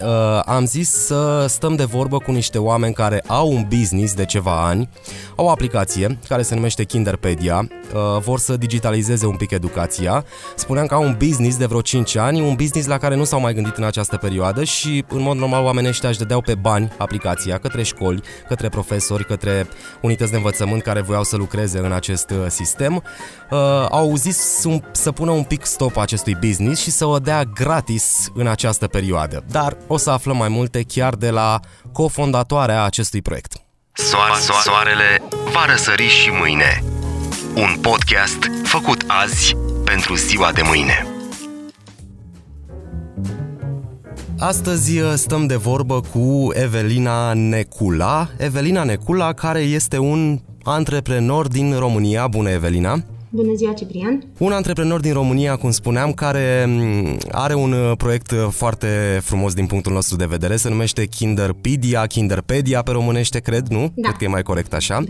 Am 0.45 0.65
zis 0.65 0.89
să 0.89 1.45
stăm 1.47 1.75
de 1.75 1.83
vorbă 1.83 2.17
cu 2.17 2.31
niște 2.31 2.57
oameni 2.57 2.93
care 2.93 3.23
au 3.35 3.51
un 3.51 3.65
business 3.69 4.13
de 4.13 4.25
ceva 4.25 4.65
ani, 4.65 4.89
au 5.35 5.45
o 5.45 5.49
aplicație 5.49 6.19
care 6.27 6.41
se 6.41 6.55
numește 6.55 6.83
Kinderpedia, 6.83 7.67
uh, 7.93 8.21
vor 8.21 8.39
să 8.39 8.57
digitalizeze 8.57 9.25
un 9.25 9.35
pic 9.35 9.51
educația. 9.51 10.25
Spuneam 10.55 10.85
că 10.85 10.93
au 10.93 11.03
un 11.03 11.15
business 11.17 11.57
de 11.57 11.65
vreo 11.65 11.81
5 11.81 12.15
ani, 12.15 12.41
un 12.41 12.55
business 12.55 12.87
la 12.87 12.97
care 12.97 13.15
nu 13.15 13.23
s-au 13.23 13.39
mai 13.39 13.53
gândit 13.53 13.77
în 13.77 13.83
această 13.83 14.17
perioadă 14.17 14.63
și 14.63 15.05
în 15.09 15.21
mod 15.21 15.37
normal 15.37 15.63
oamenii 15.63 15.89
ăștia 15.89 16.09
își 16.09 16.17
dădeau 16.17 16.41
pe 16.41 16.55
bani 16.55 16.91
aplicația 16.97 17.57
către 17.57 17.83
școli, 17.83 18.21
către 18.47 18.69
profesori, 18.69 19.25
către 19.25 19.67
unități 20.01 20.31
de 20.31 20.37
învățământ 20.37 20.81
care 20.81 21.01
voiau 21.01 21.23
să 21.23 21.35
lucreze 21.35 21.77
în 21.77 21.91
acest 21.91 22.29
uh, 22.29 22.45
sistem. 22.47 23.03
Uh, 23.51 23.59
au 23.89 24.15
zis 24.15 24.37
să 24.91 25.11
pună 25.11 25.31
un 25.31 25.43
pic 25.43 25.65
stop 25.65 25.97
acestui 25.97 26.37
business 26.39 26.81
și 26.81 26.91
să 26.91 27.05
o 27.05 27.17
dea 27.17 27.43
gratis 27.43 28.29
în 28.33 28.47
această 28.47 28.87
perioadă. 28.87 29.43
Dar 29.51 29.77
o 29.87 29.97
să 29.97 30.09
aflăm 30.09 30.37
mai 30.37 30.49
multe 30.49 30.83
chiar 30.83 31.13
de 31.15 31.29
la 31.29 31.59
cofondatoarea 31.95 32.83
acestui 32.83 33.21
proiect. 33.21 33.53
Soare, 33.93 34.33
soarele 34.63 35.21
va 35.53 35.65
răsări 35.65 36.07
și 36.07 36.29
mâine. 36.29 36.83
Un 37.55 37.75
podcast 37.81 38.37
făcut 38.63 39.03
azi 39.07 39.55
pentru 39.83 40.15
ziua 40.15 40.51
de 40.51 40.61
mâine. 40.63 41.07
Astăzi 44.39 44.99
uh, 44.99 45.13
stăm 45.15 45.47
de 45.47 45.55
vorbă 45.55 46.01
cu 46.01 46.49
Evelina 46.53 47.33
Necula. 47.33 48.29
Evelina 48.37 48.83
Necula, 48.83 49.33
care 49.33 49.59
este 49.59 49.97
un 49.97 50.39
antreprenor 50.63 51.47
din 51.47 51.77
România. 51.77 52.27
Bună, 52.27 52.49
Evelina! 52.49 53.03
Bună 53.29 53.53
ziua, 53.55 53.73
Ciprian! 53.73 54.23
Un 54.37 54.51
antreprenor 54.51 54.99
din 54.99 55.13
România, 55.13 55.55
cum 55.55 55.71
spuneam, 55.71 56.11
care 56.11 56.65
mm, 56.67 57.17
are 57.31 57.53
un 57.53 57.71
uh, 57.71 57.91
proiect 57.97 58.31
uh, 58.31 58.47
foarte 58.49 58.87
frumos 59.21 59.53
din 59.53 59.65
punctul 59.65 59.93
nostru 59.93 60.15
de 60.15 60.25
vedere, 60.25 60.55
se 60.55 60.69
numește 60.69 61.05
Kinderpedia, 61.05 62.05
Kinderpedia 62.05 62.81
pe 62.81 62.91
românește, 62.91 63.39
cred, 63.39 63.67
nu? 63.67 63.91
Da. 63.95 64.07
Cred 64.07 64.15
că 64.17 64.23
e 64.23 64.27
mai 64.27 64.43
corect 64.43 64.73
așa. 64.73 65.03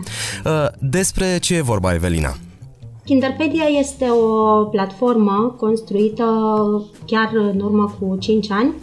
Da. 0.43 0.51
Uh, 0.51 0.89
despre 0.91 1.37
ce 1.39 1.55
e 1.55 1.61
vorba, 1.61 1.93
Evelina? 1.93 2.35
Kinderpedia 3.05 3.65
este 3.79 4.05
o 4.09 4.63
platformă 4.63 5.55
construită 5.57 6.25
chiar 7.05 7.31
în 7.33 7.59
urmă 7.59 7.95
cu 7.99 8.17
5 8.19 8.51
ani, 8.51 8.73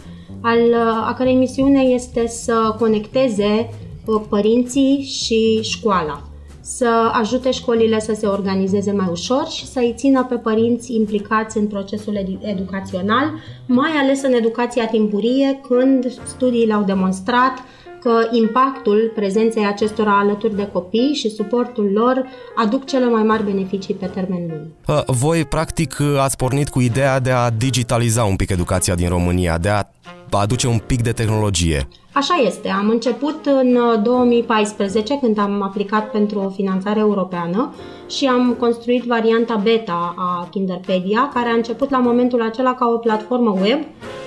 al, 0.41 0.73
a 1.05 1.13
cărei 1.17 1.35
misiune 1.35 1.81
este 1.81 2.27
să 2.27 2.75
conecteze 2.79 3.69
părinții 4.29 5.01
și 5.01 5.59
școala 5.61 6.23
să 6.65 7.09
ajute 7.11 7.51
școlile 7.51 7.99
să 7.99 8.13
se 8.13 8.27
organizeze 8.27 8.91
mai 8.91 9.07
ușor 9.11 9.47
și 9.47 9.67
să 9.67 9.79
îi 9.79 9.93
țină 9.97 10.25
pe 10.29 10.35
părinți 10.35 10.95
implicați 10.95 11.57
în 11.57 11.67
procesul 11.67 12.39
educațional, 12.41 13.31
mai 13.65 13.91
ales 14.01 14.21
în 14.21 14.33
educația 14.33 14.85
timpurie, 14.85 15.59
când 15.67 16.21
studiile 16.25 16.73
au 16.73 16.83
demonstrat 16.83 17.53
că 18.01 18.27
impactul 18.31 19.11
prezenței 19.15 19.65
acestora 19.65 20.19
alături 20.19 20.55
de 20.55 20.67
copii 20.67 21.13
și 21.13 21.29
suportul 21.29 21.91
lor 21.93 22.25
aduc 22.55 22.85
cele 22.85 23.05
mai 23.05 23.23
mari 23.23 23.43
beneficii 23.43 23.93
pe 23.93 24.05
termen 24.05 24.47
lung. 24.49 25.05
Voi, 25.07 25.45
practic, 25.45 25.97
ați 26.19 26.35
pornit 26.35 26.69
cu 26.69 26.79
ideea 26.79 27.19
de 27.19 27.31
a 27.31 27.49
digitaliza 27.49 28.23
un 28.23 28.35
pic 28.35 28.49
educația 28.49 28.95
din 28.95 29.09
România, 29.09 29.57
de 29.57 29.69
a 29.69 29.83
aduce 30.29 30.67
un 30.67 30.77
pic 30.77 31.01
de 31.01 31.11
tehnologie. 31.11 31.87
Așa 32.13 32.41
este. 32.45 32.69
Am 32.69 32.89
început 32.89 33.45
în 33.45 33.79
2014 34.03 35.17
când 35.19 35.39
am 35.39 35.61
aplicat 35.61 36.11
pentru 36.11 36.39
o 36.39 36.49
finanțare 36.49 36.99
europeană 36.99 37.73
și 38.09 38.25
am 38.25 38.55
construit 38.59 39.03
varianta 39.03 39.55
beta 39.55 40.15
a 40.17 40.47
Kinderpedia, 40.51 41.29
care 41.33 41.49
a 41.49 41.53
început 41.53 41.89
la 41.89 41.97
momentul 41.97 42.41
acela 42.41 42.73
ca 42.73 42.85
o 42.85 42.97
platformă 42.97 43.55
web 43.61 43.79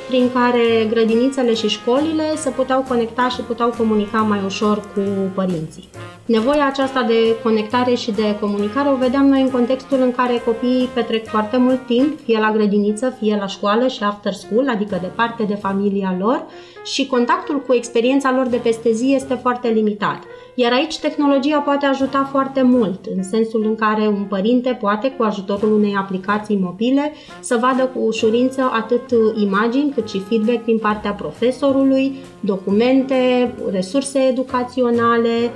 prin 0.09 0.31
care 0.33 0.87
grădinițele 0.91 1.55
și 1.55 1.69
școlile 1.69 2.37
se 2.37 2.51
puteau 2.51 2.85
conecta 2.89 3.29
și 3.29 3.41
puteau 3.41 3.75
comunica 3.79 4.19
mai 4.19 4.41
ușor 4.45 4.77
cu 4.95 5.01
părinții. 5.35 5.89
Nevoia 6.27 6.67
aceasta 6.67 7.03
de 7.03 7.37
conectare 7.43 7.95
și 7.95 8.11
de 8.11 8.37
comunicare 8.41 8.89
o 8.89 8.97
vedeam 8.97 9.27
noi 9.27 9.41
în 9.41 9.51
contextul 9.51 9.99
în 10.01 10.13
care 10.13 10.43
copiii 10.45 10.89
petrec 10.95 11.27
foarte 11.27 11.57
mult 11.57 11.87
timp, 11.87 12.21
fie 12.25 12.39
la 12.39 12.51
grădiniță, 12.51 13.17
fie 13.21 13.37
la 13.41 13.47
școală 13.47 13.89
și 13.89 14.03
after 14.03 14.33
school, 14.33 14.69
adică 14.69 14.99
departe 15.01 15.43
de 15.43 15.55
familia 15.55 16.17
lor, 16.19 16.45
și 16.85 17.07
contactul 17.07 17.61
cu 17.61 17.75
experiența 17.77 18.33
lor 18.37 18.47
de 18.47 18.57
peste 18.57 18.93
zi 18.93 19.13
este 19.15 19.35
foarte 19.35 19.69
limitat. 19.69 20.23
Iar 20.55 20.73
aici 20.73 20.99
tehnologia 20.99 21.59
poate 21.59 21.87
ajuta 21.87 22.29
foarte 22.31 22.63
mult, 22.63 23.07
în 23.17 23.23
sensul 23.23 23.65
în 23.65 23.75
care 23.75 24.07
un 24.07 24.25
părinte 24.29 24.79
poate, 24.81 25.11
cu 25.11 25.23
ajutorul 25.23 25.73
unei 25.73 25.95
aplicații 25.97 26.59
mobile, 26.63 27.13
să 27.41 27.59
vadă 27.61 27.91
cu 27.95 27.99
ușurință 27.99 28.71
atât 28.73 29.03
imagini 29.35 29.93
cât 29.95 30.09
și 30.09 30.21
feedback 30.21 30.65
din 30.65 30.79
partea 30.79 31.13
profesorului, 31.13 32.17
documente, 32.41 33.55
resurse 33.71 34.19
educaționale, 34.19 35.51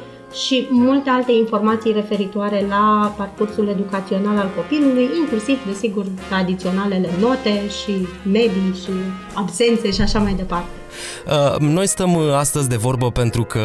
și 0.45 0.67
multe 0.71 1.11
alte 1.11 1.33
informații 1.33 1.93
referitoare 1.93 2.67
la 2.69 3.15
parcursul 3.17 3.69
educațional 3.69 4.37
al 4.37 4.51
copilului, 4.57 5.09
inclusiv, 5.21 5.59
desigur, 5.67 6.07
tradiționalele 6.29 7.09
note 7.21 7.69
și 7.69 8.07
medii 8.33 8.75
și 8.83 8.91
absențe 9.35 9.91
și 9.91 10.01
așa 10.01 10.19
mai 10.19 10.35
departe. 10.35 10.80
Uh, 11.27 11.59
noi 11.59 11.89
stăm 11.89 12.15
uh, 12.15 12.35
astăzi 12.35 12.69
de 12.69 12.77
vorbă 12.77 13.11
pentru 13.11 13.45
că, 13.45 13.61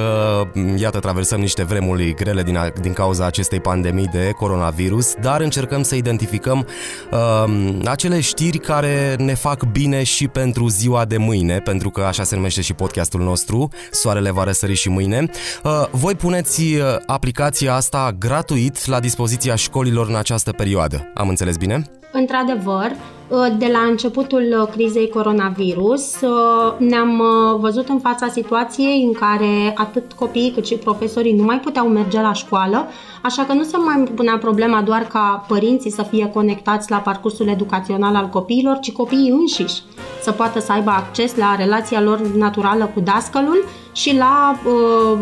mm, 0.54 0.78
iată, 0.78 1.00
traversăm 1.00 1.40
niște 1.40 1.64
vremuri 1.64 2.14
grele 2.14 2.44
din, 2.44 2.74
din 2.82 2.94
cauza 2.94 3.26
acestei 3.26 3.60
pandemii 3.60 4.08
de 4.08 4.32
coronavirus, 4.38 5.14
dar 5.22 5.42
încercăm 5.42 5.84
să 5.84 5.96
identificăm 5.96 6.68
uh, 7.12 7.78
acele 7.86 8.20
știri 8.20 8.58
care 8.58 9.16
ne 9.18 9.34
fac 9.34 9.64
bine 9.64 10.04
și 10.04 10.28
pentru 10.28 10.68
ziua 10.68 11.06
de 11.06 11.18
mâine, 11.18 11.60
pentru 11.60 11.90
că 11.90 12.02
așa 12.02 12.24
se 12.24 12.36
numește 12.36 12.62
și 12.62 12.74
podcastul 12.74 13.22
nostru, 13.22 13.70
Soarele 13.92 14.32
va 14.32 14.44
răsări 14.44 14.74
și 14.74 14.90
mâine. 14.90 15.30
Uh, 15.64 15.86
voi 15.92 16.16
puneți 16.16 16.62
uh, 16.62 16.82
aplicația 17.06 17.76
asta 17.76 18.16
gratuit 18.20 18.86
la 18.86 19.00
dispoziția 19.00 19.56
școlilor 19.56 20.08
în 20.08 20.16
această 20.16 20.52
perioadă. 20.52 21.12
Am 21.14 21.30
înțeles 21.30 21.58
bine? 21.58 21.90
Într-adevăr, 22.18 22.92
uh, 23.28 23.48
de 23.58 23.70
la 23.72 23.80
începutul 23.80 24.56
uh, 24.62 24.68
crizei 24.72 25.10
coronavirus 25.10 26.22
uh, 26.22 26.74
ne-am 26.78 27.24
văzut 27.60 27.90
în 27.90 28.00
fața 28.00 28.28
situației 28.28 29.04
în 29.04 29.14
care 29.14 29.74
atât 29.76 30.14
copiii 30.14 30.52
cât 30.52 30.66
și 30.66 30.76
profesorii 30.76 31.36
nu 31.36 31.44
mai 31.44 31.60
puteau 31.60 31.88
merge 31.88 32.22
la 32.22 32.34
școală, 32.34 32.88
așa 33.22 33.44
că 33.44 33.54
nu 33.54 33.64
se 33.64 33.78
mai 33.78 34.04
punea 34.16 34.38
problema 34.38 34.82
doar 34.82 35.02
ca 35.02 35.46
părinții 35.48 35.92
să 35.92 36.02
fie 36.04 36.28
conectați 36.28 36.92
la 36.92 36.98
parcursul 36.98 37.48
educațional 37.48 38.16
al 38.16 38.30
copiilor, 38.30 38.80
ci 38.80 38.92
copiii 38.92 39.30
înșiși 39.30 39.82
să 40.22 40.32
poată 40.32 40.60
să 40.60 40.72
aibă 40.72 40.90
acces 40.90 41.36
la 41.36 41.56
relația 41.56 42.02
lor 42.02 42.20
naturală 42.20 42.92
cu 42.94 43.00
dascălul 43.00 43.66
și 43.92 44.18
la 44.18 44.56
uh, 44.66 45.20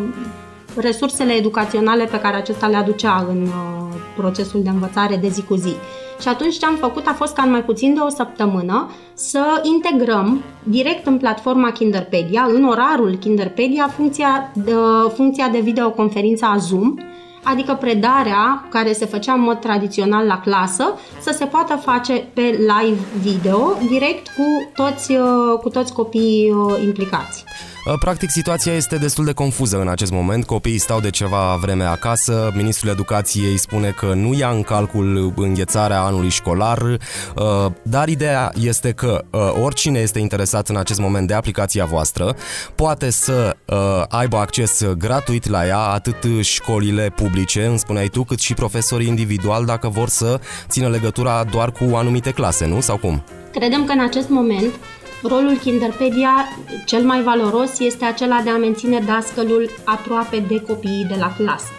resursele 0.76 1.34
educaționale 1.34 2.06
pe 2.06 2.20
care 2.20 2.36
acesta 2.36 2.68
le 2.68 2.76
aducea 2.76 3.26
în 3.30 3.42
uh, 3.42 3.84
procesul 4.16 4.64
de 4.64 4.70
învățare 4.70 5.16
de 5.16 5.28
zi 5.28 5.44
cu 5.44 5.56
zi. 5.56 5.76
Și 6.24 6.30
atunci 6.30 6.58
ce 6.58 6.66
am 6.66 6.76
făcut 6.76 7.08
a 7.08 7.14
fost 7.14 7.34
ca 7.34 7.42
în 7.44 7.52
mai 7.52 7.64
puțin 7.64 7.94
de 7.94 8.00
o 8.00 8.10
săptămână 8.10 8.90
să 9.14 9.62
integrăm 9.64 10.44
direct 10.64 11.06
în 11.06 11.18
platforma 11.18 11.72
Kinderpedia, 11.72 12.48
în 12.54 12.64
orarul 12.64 13.16
Kinderpedia, 13.16 13.88
funcția 13.88 14.52
de, 14.54 14.74
funcția 15.16 15.50
de 15.50 15.60
videoconferință 15.60 16.46
a 16.46 16.58
Zoom, 16.58 16.94
adică 17.44 17.78
predarea 17.80 18.68
care 18.70 18.94
se 18.94 19.06
făcea 19.06 19.34
în 19.34 19.42
mod 19.42 19.60
tradițional 19.60 20.26
la 20.26 20.40
clasă, 20.40 20.94
să 21.22 21.32
se 21.38 21.46
poată 21.46 21.76
face 21.76 22.28
pe 22.34 22.42
live 22.42 23.02
video, 23.22 23.78
direct 23.88 24.28
cu 24.28 24.72
toți, 24.84 25.12
uh, 25.12 25.60
cu 25.62 25.70
toți 25.70 25.94
copiii 25.94 26.52
uh, 26.52 26.82
implicați. 26.84 27.44
Uh, 27.86 27.94
practic, 28.00 28.30
situația 28.30 28.74
este 28.74 28.98
destul 28.98 29.26
de 29.26 29.32
confuză 29.32 29.80
în 29.80 29.88
acest 29.88 30.12
moment. 30.12 30.46
Copiii 30.46 30.78
stau 30.78 31.00
de 31.00 31.10
ceva 31.10 31.56
vreme 31.62 31.84
acasă, 31.84 32.52
Ministrul 32.56 32.92
Educației 32.92 33.58
spune 33.58 33.90
că 33.90 34.14
nu 34.14 34.34
ia 34.34 34.50
în 34.50 34.62
calcul 34.62 35.34
înghețarea 35.36 36.02
anului 36.02 36.30
școlar, 36.30 36.82
uh, 36.82 37.72
dar 37.82 38.08
ideea 38.08 38.52
este 38.60 38.92
că 38.92 39.26
uh, 39.30 39.40
oricine 39.64 40.00
este 40.00 40.20
interesat 40.20 40.70
în 40.70 40.76
acest 40.76 41.00
moment 41.00 41.28
de 41.28 41.34
aplicația 41.34 41.86
voastră 41.86 42.36
poate 42.76 43.10
să 43.10 43.56
aibă 44.10 44.38
acces 44.38 44.86
gratuit 44.98 45.50
la 45.50 45.68
ea, 45.68 45.80
atât 45.80 46.16
școlile 46.42 47.10
publice, 47.16 47.66
îmi 47.66 47.80
spuneai 47.80 48.08
tu, 48.08 48.24
cât 48.24 48.40
și 48.40 48.54
profesorii 48.54 49.08
individual 49.08 49.66
dacă 49.66 49.88
vor 49.88 50.10
să 50.10 50.40
țină 50.68 50.88
legătura 50.88 51.44
doar 51.52 51.72
cu 51.72 51.96
anumite 51.96 52.32
clase, 52.32 52.66
nu? 52.66 52.82
Sau 52.82 52.98
cum? 52.98 53.24
Credem 53.52 53.86
că 53.86 53.92
în 53.92 54.00
acest 54.00 54.30
moment 54.30 54.74
Rolul 55.28 55.58
Kinderpedia 55.58 56.48
cel 56.86 57.04
mai 57.04 57.22
valoros 57.22 57.80
este 57.80 58.06
acela 58.06 58.42
de 58.44 58.50
a 58.50 58.58
menține 58.58 59.00
dascălul 59.06 59.70
aproape 59.84 60.46
de 60.48 60.62
copiii 60.62 61.06
de 61.06 61.16
la 61.20 61.34
clasă. 61.38 61.72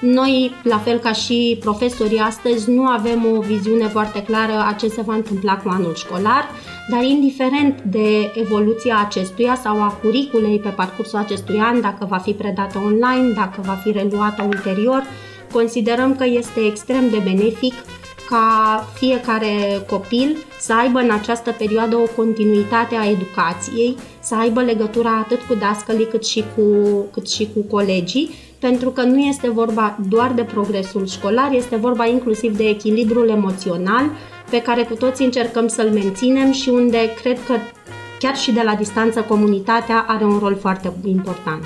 Noi, 0.00 0.52
la 0.62 0.78
fel 0.78 0.98
ca 0.98 1.12
și 1.12 1.56
profesorii 1.60 2.18
astăzi, 2.18 2.70
nu 2.70 2.82
avem 2.82 3.26
o 3.36 3.40
viziune 3.40 3.88
foarte 3.88 4.22
clară 4.22 4.52
a 4.68 4.72
ce 4.72 4.88
se 4.88 5.00
va 5.00 5.14
întâmpla 5.14 5.56
cu 5.56 5.68
anul 5.68 5.94
școlar, 5.94 6.48
dar 6.90 7.02
indiferent 7.02 7.80
de 7.82 8.32
evoluția 8.34 8.98
acestuia 9.06 9.54
sau 9.62 9.82
a 9.82 9.98
curiculei 10.02 10.58
pe 10.58 10.68
parcursul 10.68 11.18
acestui 11.18 11.58
an, 11.58 11.80
dacă 11.80 12.06
va 12.08 12.18
fi 12.18 12.32
predată 12.32 12.78
online, 12.84 13.32
dacă 13.34 13.60
va 13.64 13.72
fi 13.72 13.90
reluată 13.92 14.42
ulterior, 14.42 15.02
considerăm 15.52 16.16
că 16.16 16.24
este 16.24 16.60
extrem 16.60 17.10
de 17.10 17.20
benefic 17.24 17.74
ca 18.28 18.88
fiecare 18.94 19.84
copil 19.90 20.36
să 20.60 20.74
aibă 20.74 20.98
în 20.98 21.10
această 21.10 21.54
perioadă 21.58 21.96
o 21.96 22.08
continuitate 22.16 22.94
a 22.94 23.08
educației, 23.08 23.96
să 24.20 24.34
aibă 24.34 24.60
legătura 24.62 25.18
atât 25.18 25.40
cu 25.42 25.54
dascălii 25.54 26.08
cât 26.08 26.26
și 26.26 26.44
cu, 26.56 26.62
cât 27.12 27.28
și 27.28 27.48
cu 27.54 27.60
colegii, 27.60 28.30
pentru 28.58 28.90
că 28.90 29.02
nu 29.02 29.18
este 29.18 29.50
vorba 29.50 29.98
doar 30.08 30.32
de 30.32 30.42
progresul 30.42 31.06
școlar, 31.06 31.52
este 31.52 31.76
vorba 31.76 32.06
inclusiv 32.06 32.56
de 32.56 32.64
echilibrul 32.64 33.28
emoțional 33.28 34.10
pe 34.50 34.62
care 34.62 34.82
cu 34.82 34.94
toții 34.94 35.24
încercăm 35.24 35.68
să-l 35.68 35.90
menținem 35.90 36.52
și 36.52 36.68
unde 36.68 36.98
cred 37.22 37.38
că 37.46 37.54
chiar 38.18 38.36
și 38.36 38.52
de 38.52 38.62
la 38.64 38.74
distanță 38.74 39.20
comunitatea 39.20 40.04
are 40.08 40.24
un 40.24 40.38
rol 40.38 40.56
foarte 40.56 40.92
important. 41.04 41.64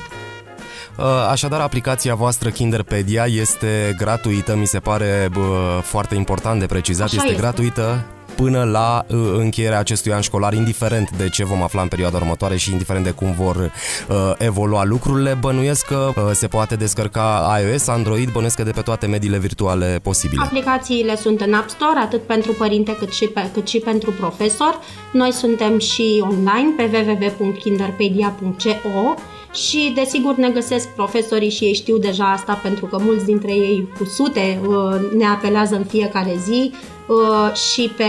Uh, 0.98 1.04
așadar, 1.30 1.60
aplicația 1.60 2.14
voastră 2.14 2.50
Kinderpedia 2.50 3.24
este 3.24 3.94
gratuită, 3.98 4.56
mi 4.56 4.66
se 4.66 4.78
pare 4.78 5.28
bă, 5.32 5.80
foarte 5.82 6.14
important 6.14 6.60
de 6.60 6.66
precizat, 6.66 7.06
Așa 7.06 7.16
este, 7.16 7.28
este 7.28 7.40
gratuită 7.40 8.04
până 8.36 8.64
la 8.64 9.04
uh, 9.08 9.16
încheierea 9.36 9.78
acestui 9.78 10.12
an 10.12 10.20
școlar, 10.20 10.52
indiferent 10.52 11.10
de 11.16 11.28
ce 11.28 11.44
vom 11.44 11.62
afla 11.62 11.82
în 11.82 11.88
perioada 11.88 12.16
următoare 12.16 12.56
și 12.56 12.70
indiferent 12.70 13.04
de 13.04 13.10
cum 13.10 13.32
vor 13.32 13.56
uh, 13.56 13.70
evolua 14.38 14.84
lucrurile, 14.84 15.36
bănuiesc 15.40 15.86
că 15.86 16.12
uh, 16.16 16.22
se 16.32 16.46
poate 16.46 16.76
descărca 16.76 17.58
iOS, 17.62 17.86
Android, 17.86 18.30
bănuiesc 18.30 18.56
că 18.56 18.62
de 18.62 18.70
pe 18.70 18.80
toate 18.80 19.06
mediile 19.06 19.38
virtuale 19.38 19.98
posibile. 20.02 20.42
Aplicațiile 20.44 21.16
sunt 21.16 21.40
în 21.40 21.54
App 21.54 21.68
Store, 21.68 21.98
atât 21.98 22.22
pentru 22.22 22.52
părinte 22.52 22.96
cât 22.96 23.12
și, 23.12 23.24
pe, 23.24 23.50
cât 23.52 23.68
și 23.68 23.78
pentru 23.78 24.10
profesor. 24.10 24.78
Noi 25.12 25.32
suntem 25.32 25.78
și 25.78 26.24
online 26.28 26.72
pe 26.76 26.90
www.kinderpedia.co 26.92 29.14
și 29.52 29.92
desigur 29.94 30.34
ne 30.34 30.50
găsesc 30.50 30.88
profesorii 30.88 31.50
și 31.50 31.64
ei 31.64 31.74
știu 31.74 31.98
deja 31.98 32.32
asta 32.32 32.60
pentru 32.62 32.86
că 32.86 32.98
mulți 33.00 33.24
dintre 33.24 33.52
ei 33.52 33.88
cu 33.98 34.04
sute 34.04 34.60
uh, 34.66 35.12
ne 35.16 35.26
apelează 35.26 35.74
în 35.76 35.84
fiecare 35.84 36.36
zi 36.44 36.72
uh, 37.06 37.54
și 37.54 37.90
pe 37.96 38.04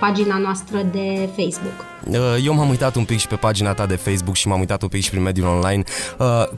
pagina 0.00 0.38
noastră 0.38 0.88
de 0.92 1.28
Facebook. 1.36 1.91
Uh, 2.10 2.18
eu 2.44 2.54
m-am 2.54 2.68
uitat 2.68 2.94
un 2.94 3.04
pic 3.04 3.18
și 3.18 3.26
pe 3.26 3.34
pagina 3.34 3.72
ta 3.72 3.86
de 3.86 3.96
Facebook 3.96 4.36
și 4.36 4.48
m-am 4.48 4.58
uitat 4.58 4.82
un 4.82 4.88
pic 4.88 5.02
și 5.02 5.10
prin 5.10 5.22
mediul 5.22 5.46
online. 5.46 5.82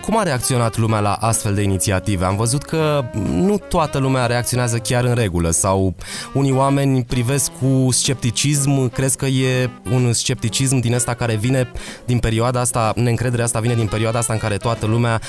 Cum 0.02 0.18
a 0.18 0.22
reacționat 0.22 0.76
lumea 0.76 1.00
la 1.00 1.12
astfel 1.12 1.54
de 1.54 1.62
inițiative? 1.62 2.24
Am 2.24 2.36
văzut 2.36 2.62
că 2.62 3.04
nu 3.30 3.58
toată 3.58 3.98
lumea 3.98 4.26
reacționează 4.26 4.78
chiar 4.78 5.04
în 5.04 5.14
regulă 5.14 5.50
sau 5.50 5.94
unii 6.32 6.52
oameni 6.52 7.04
privesc 7.04 7.50
cu 7.60 7.90
scepticism, 7.90 8.88
crezi 8.88 9.16
că 9.16 9.26
e 9.26 9.70
un 9.90 10.12
scepticism 10.12 10.78
din 10.78 10.94
asta 10.94 11.14
care 11.14 11.34
vine 11.34 11.72
din 12.04 12.18
perioada 12.18 12.60
asta, 12.60 12.92
neîncrederea 12.96 13.44
asta 13.44 13.60
vine 13.60 13.74
din 13.74 13.86
perioada 13.86 14.18
asta 14.18 14.32
în 14.32 14.38
care 14.38 14.56
toată 14.56 14.86
lumea 14.86 15.20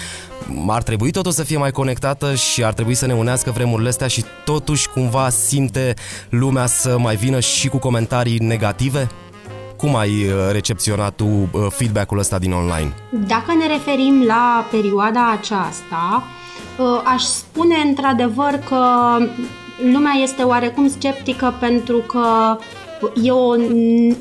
ar 0.67 0.83
trebui 0.83 1.11
totuși 1.11 1.35
să 1.35 1.43
fie 1.43 1.57
mai 1.57 1.71
conectată 1.71 2.35
și 2.35 2.63
ar 2.63 2.73
trebui 2.73 2.93
să 2.93 3.05
ne 3.05 3.13
unească 3.13 3.51
vremurile 3.51 3.89
astea 3.89 4.07
și 4.07 4.23
totuși 4.45 4.89
cumva 4.89 5.29
simte 5.29 5.93
lumea 6.29 6.65
să 6.65 6.97
mai 6.97 7.15
vină 7.15 7.39
și 7.39 7.67
cu 7.67 7.77
comentarii 7.77 8.37
negative? 8.37 9.07
Cum 9.85 9.95
ai 9.95 10.09
uh, 10.09 10.31
recepționat 10.51 11.15
tu 11.15 11.25
uh, 11.25 11.65
feedback-ul 11.69 12.19
ăsta 12.19 12.37
din 12.37 12.51
online? 12.51 12.93
Dacă 13.27 13.53
ne 13.57 13.67
referim 13.67 14.23
la 14.25 14.67
perioada 14.71 15.31
aceasta, 15.31 16.23
uh, 16.77 17.01
aș 17.03 17.23
spune 17.23 17.75
într-adevăr 17.85 18.59
că 18.69 18.79
lumea 19.93 20.13
este 20.21 20.43
oarecum 20.43 20.89
sceptică 20.89 21.53
pentru 21.59 21.97
că 21.97 22.57
e 23.23 23.31
o, 23.31 23.49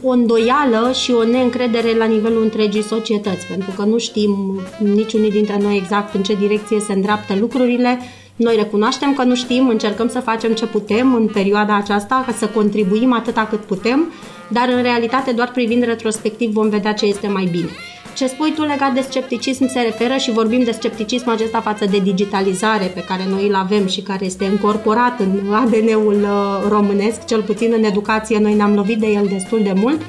o 0.03 0.11
îndoială 0.11 0.93
și 0.93 1.13
o 1.13 1.25
neîncredere 1.25 1.97
la 1.97 2.05
nivelul 2.05 2.43
întregii 2.43 2.83
societăți, 2.83 3.47
pentru 3.47 3.71
că 3.77 3.83
nu 3.83 3.99
știm 3.99 4.61
niciunii 4.79 5.31
dintre 5.31 5.59
noi 5.61 5.77
exact 5.77 6.15
în 6.15 6.23
ce 6.23 6.35
direcție 6.35 6.81
se 6.81 6.93
îndreaptă 6.93 7.35
lucrurile. 7.41 7.99
Noi 8.37 8.57
recunoaștem 8.57 9.15
că 9.15 9.23
nu 9.23 9.35
știm, 9.35 9.69
încercăm 9.69 10.09
să 10.09 10.21
facem 10.21 10.53
ce 10.53 10.67
putem 10.67 11.15
în 11.15 11.27
perioada 11.27 11.77
aceasta, 11.77 12.23
ca 12.27 12.33
să 12.33 12.47
contribuim 12.47 13.13
atâta 13.13 13.47
cât 13.47 13.61
putem, 13.61 14.13
dar 14.49 14.69
în 14.69 14.83
realitate 14.83 15.33
doar 15.33 15.51
privind 15.51 15.85
retrospectiv 15.85 16.51
vom 16.51 16.69
vedea 16.69 16.93
ce 16.93 17.07
este 17.07 17.27
mai 17.27 17.49
bine. 17.51 17.71
Ce 18.15 18.27
spui 18.27 18.53
tu 18.53 18.63
legat 18.63 18.93
de 18.93 19.01
scepticism 19.01 19.69
se 19.69 19.81
referă 19.81 20.17
și 20.17 20.31
vorbim 20.31 20.65
de 20.65 20.71
scepticism 20.71 21.29
acesta 21.29 21.61
față 21.61 21.85
de 21.85 21.99
digitalizare 21.99 22.87
pe 22.87 23.05
care 23.05 23.23
noi 23.29 23.49
îl 23.49 23.55
avem 23.55 23.87
și 23.87 24.01
care 24.01 24.25
este 24.25 24.45
încorporat 24.45 25.21
în 25.21 25.53
ADN-ul 25.53 26.23
uh, 26.23 26.69
românesc, 26.69 27.25
cel 27.25 27.43
puțin 27.43 27.73
în 27.77 27.85
educație 27.85 28.39
noi 28.39 28.55
ne-am 28.55 28.75
lovit 28.75 28.99
de 28.99 29.07
el 29.07 29.27
destul 29.27 29.63
de 29.63 29.73
mult, 29.77 30.01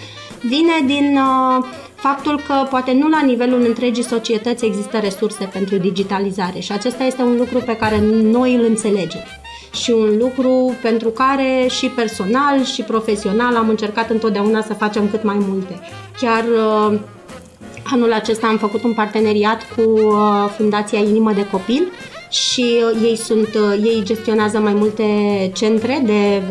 vine 0.42 0.86
din 0.86 1.18
uh, 1.18 1.66
faptul 1.96 2.42
că 2.48 2.68
poate 2.70 2.94
nu 2.94 3.10
la 3.10 3.22
nivelul 3.22 3.66
întregii 3.66 4.04
societăți 4.04 4.66
există 4.66 4.98
resurse 4.98 5.50
pentru 5.54 5.78
digitalizare 5.78 6.60
și 6.60 6.72
acesta 6.72 7.04
este 7.04 7.22
un 7.22 7.36
lucru 7.38 7.58
pe 7.58 7.76
care 7.76 8.00
noi 8.24 8.56
îl 8.56 8.66
înțelegem 8.66 9.22
și 9.76 9.92
un 9.92 10.18
lucru 10.18 10.76
pentru 10.82 11.10
care 11.10 11.68
și 11.70 11.88
personal 11.88 12.64
și 12.64 12.82
profesional 12.82 13.56
am 13.56 13.70
încercat 13.70 14.10
întotdeauna 14.10 14.62
să 14.62 14.74
facem 14.74 15.10
cât 15.10 15.24
mai 15.24 15.38
multe. 15.40 15.80
Chiar 16.20 16.44
uh, 16.44 17.00
anul 17.84 18.14
acesta 18.14 18.48
am 18.48 18.58
făcut 18.58 18.84
un 18.84 18.94
parteneriat 18.94 19.62
cu 19.76 19.82
uh, 19.82 20.50
Fundația 20.58 21.00
Inimă 21.00 21.32
de 21.34 21.48
Copil 21.48 21.92
și 22.30 22.66
uh, 22.94 23.02
ei 23.04 23.16
sunt 23.16 23.50
ei 23.84 24.02
gestionează 24.04 24.60
mai 24.60 24.74
multe 24.74 25.04
centre 25.54 26.02
de 26.06 26.42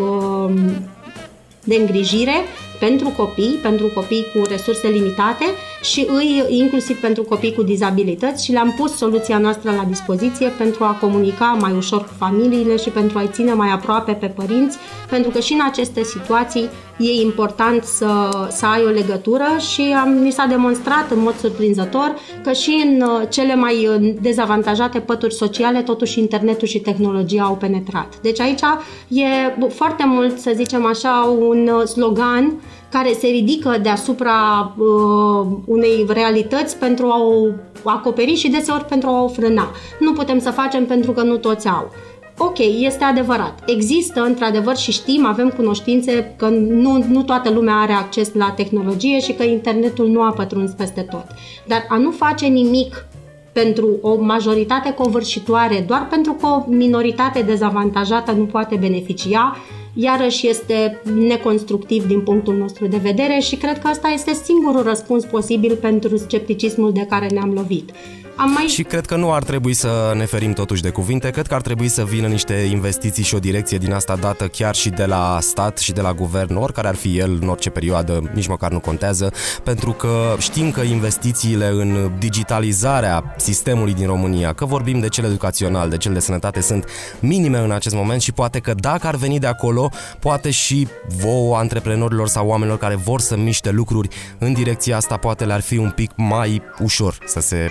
de 1.65 1.75
îngrijire 1.75 2.35
pentru 2.79 3.09
copii, 3.17 3.59
pentru 3.63 3.87
copii 3.95 4.27
cu 4.35 4.43
resurse 4.49 4.89
limitate 4.89 5.45
și 5.85 6.07
îi, 6.09 6.45
inclusiv 6.49 7.01
pentru 7.01 7.23
copii 7.23 7.55
cu 7.55 7.63
dizabilități 7.63 8.45
și 8.45 8.53
le-am 8.53 8.75
pus 8.77 8.97
soluția 8.97 9.39
noastră 9.39 9.71
la 9.71 9.85
dispoziție 9.89 10.49
pentru 10.49 10.85
a 10.85 10.97
comunica 11.01 11.57
mai 11.61 11.73
ușor 11.77 12.01
cu 12.03 12.13
familiile 12.19 12.77
și 12.77 12.89
pentru 12.89 13.19
a-i 13.19 13.31
ține 13.33 13.53
mai 13.53 13.71
aproape 13.71 14.13
pe 14.13 14.27
părinți, 14.27 14.79
pentru 15.09 15.31
că 15.31 15.41
și 15.41 15.53
în 15.53 15.61
aceste 15.71 16.03
situații 16.03 16.69
e 16.99 17.23
important 17.23 17.83
să, 17.83 18.31
să 18.51 18.67
ai 18.67 18.83
o 18.85 18.89
legătură 18.89 19.47
și 19.73 19.95
am, 20.03 20.09
mi 20.09 20.31
s-a 20.31 20.47
demonstrat 20.47 21.11
în 21.11 21.21
mod 21.21 21.37
surprinzător 21.37 22.15
că 22.43 22.53
și 22.53 22.83
în 22.87 23.01
uh, 23.01 23.29
cele 23.29 23.55
mai 23.55 23.87
uh, 23.87 24.15
dezavantajate 24.21 24.99
pături 24.99 25.35
sociale, 25.35 25.83
totuși 25.83 26.19
internetul 26.19 26.69
și 26.69 26.79
tehnologia 26.79 27.43
au 27.43 27.57
penetrat. 27.57 28.21
Deci 28.23 28.41
aici 28.41 28.61
e 29.09 29.25
foarte 29.69 30.05
mult, 30.07 30.39
să 30.39 30.53
zicem 30.55 30.87
așa, 30.87 31.37
un 31.39 31.69
uh, 31.69 31.87
slogan 31.87 32.61
care 32.95 33.13
se 33.13 33.27
ridică 33.27 33.79
deasupra 33.83 34.73
uh, 34.77 35.47
unei 35.67 36.07
realități 36.09 36.79
pentru 36.79 37.07
a 37.07 37.23
o 37.23 37.51
acoperi 37.91 38.35
și 38.35 38.51
deseori 38.51 38.85
pentru 38.85 39.09
a 39.09 39.23
o 39.23 39.29
frâna. 39.29 39.71
Nu 40.01 40.13
putem 40.13 40.39
să 40.39 40.51
facem 40.51 40.87
pentru 40.87 41.13
că 41.13 41.23
nu 41.23 41.37
toți 41.37 41.69
au. 41.69 41.91
Ok, 42.39 42.59
este 42.59 43.05
adevărat. 43.05 43.63
Există, 43.67 44.21
într-adevăr, 44.23 44.77
și 44.77 44.93
știm, 44.93 45.27
avem 45.27 45.49
cunoștințe 45.49 46.35
că 46.37 46.49
nu, 46.49 47.05
nu 47.09 47.23
toată 47.23 47.51
lumea 47.51 47.75
are 47.75 47.93
acces 47.93 48.33
la 48.35 48.51
tehnologie 48.51 49.21
și 49.21 49.33
că 49.33 49.43
internetul 49.43 50.09
nu 50.09 50.23
a 50.23 50.31
pătruns 50.31 50.71
peste 50.71 51.01
tot. 51.01 51.27
Dar 51.67 51.87
a 51.89 51.97
nu 51.97 52.11
face 52.11 52.47
nimic 52.47 53.07
pentru 53.53 53.99
o 54.03 54.17
majoritate 54.21 54.93
covârșitoare, 54.93 55.85
doar 55.87 56.07
pentru 56.11 56.33
că 56.33 56.47
o 56.47 56.65
minoritate 56.67 57.43
dezavantajată 57.43 58.33
nu 58.33 58.45
poate 58.45 58.77
beneficia, 58.77 59.57
iarăși 59.95 60.49
este 60.49 61.01
neconstructiv 61.15 62.07
din 62.07 62.21
punctul 62.21 62.57
nostru 62.57 62.87
de 62.87 62.97
vedere 62.97 63.39
și 63.39 63.57
cred 63.57 63.79
că 63.79 63.89
asta 63.89 64.09
este 64.09 64.33
singurul 64.33 64.83
răspuns 64.83 65.25
posibil 65.25 65.77
pentru 65.77 66.17
scepticismul 66.17 66.93
de 66.93 67.07
care 67.07 67.27
ne-am 67.27 67.53
lovit. 67.53 67.91
Am 68.37 68.51
mai... 68.51 68.65
Și 68.67 68.83
cred 68.83 69.07
că 69.07 69.17
nu 69.17 69.33
ar 69.33 69.43
trebui 69.43 69.75
să 69.75 70.13
ne 70.17 70.25
ferim 70.25 70.53
totuși 70.53 70.83
de 70.83 70.91
cuvinte, 70.91 71.31
cred 71.31 71.47
că 71.47 71.55
ar 71.55 71.61
trebui 71.61 71.89
să 71.89 72.05
vină 72.05 72.27
niște 72.27 72.55
investiții 72.55 73.25
și 73.25 73.35
o 73.35 73.39
direcție 73.39 73.79
din 73.79 73.93
asta 73.93 74.17
dată 74.17 74.47
chiar 74.47 74.75
și 74.75 74.89
de 74.89 75.05
la 75.05 75.39
stat 75.41 75.79
și 75.79 75.93
de 75.93 76.01
la 76.01 76.13
guvern, 76.13 76.57
oricare 76.57 76.89
ar 76.89 76.95
fi 76.95 77.19
el 77.19 77.39
în 77.41 77.49
orice 77.49 77.71
perioadă, 77.71 78.31
nici 78.33 78.47
măcar 78.47 78.71
nu 78.71 78.81
contează, 78.81 79.33
pentru 79.63 79.91
că 79.93 80.35
știm 80.39 80.71
că 80.71 80.81
investițiile 80.81 81.69
în 81.69 82.11
digitalizarea 82.19 83.35
sistemului 83.37 83.95
din 83.95 84.07
România, 84.07 84.53
că 84.53 84.65
vorbim 84.65 85.01
de 85.01 85.09
cel 85.09 85.25
educațional, 85.25 85.89
de 85.89 85.97
cel 85.97 86.13
de 86.13 86.21
sănătate, 86.21 86.61
sunt 86.61 86.89
minime 87.21 87.59
în 87.59 87.71
acest 87.71 87.95
moment 87.95 88.21
și 88.21 88.33
poate 88.33 88.59
că 88.59 88.75
dacă 88.75 89.07
ar 89.07 89.17
veni 89.17 89.39
de 89.39 89.47
acolo, 89.47 89.91
poate 90.19 90.51
și 90.51 90.89
vouă 91.21 91.57
antreprenorilor 91.57 92.29
sau 92.29 92.47
oamenilor 92.47 92.79
care 92.79 92.95
vor 92.95 93.21
să 93.21 93.37
miște 93.37 93.71
lucruri 93.71 94.09
în 94.39 94.53
direcția 94.53 94.97
asta, 94.97 95.17
poate 95.17 95.45
le-ar 95.45 95.61
fi 95.61 95.77
un 95.77 95.91
pic 95.91 96.11
mai 96.17 96.63
ușor 96.79 97.19
să 97.27 97.41
se 97.41 97.71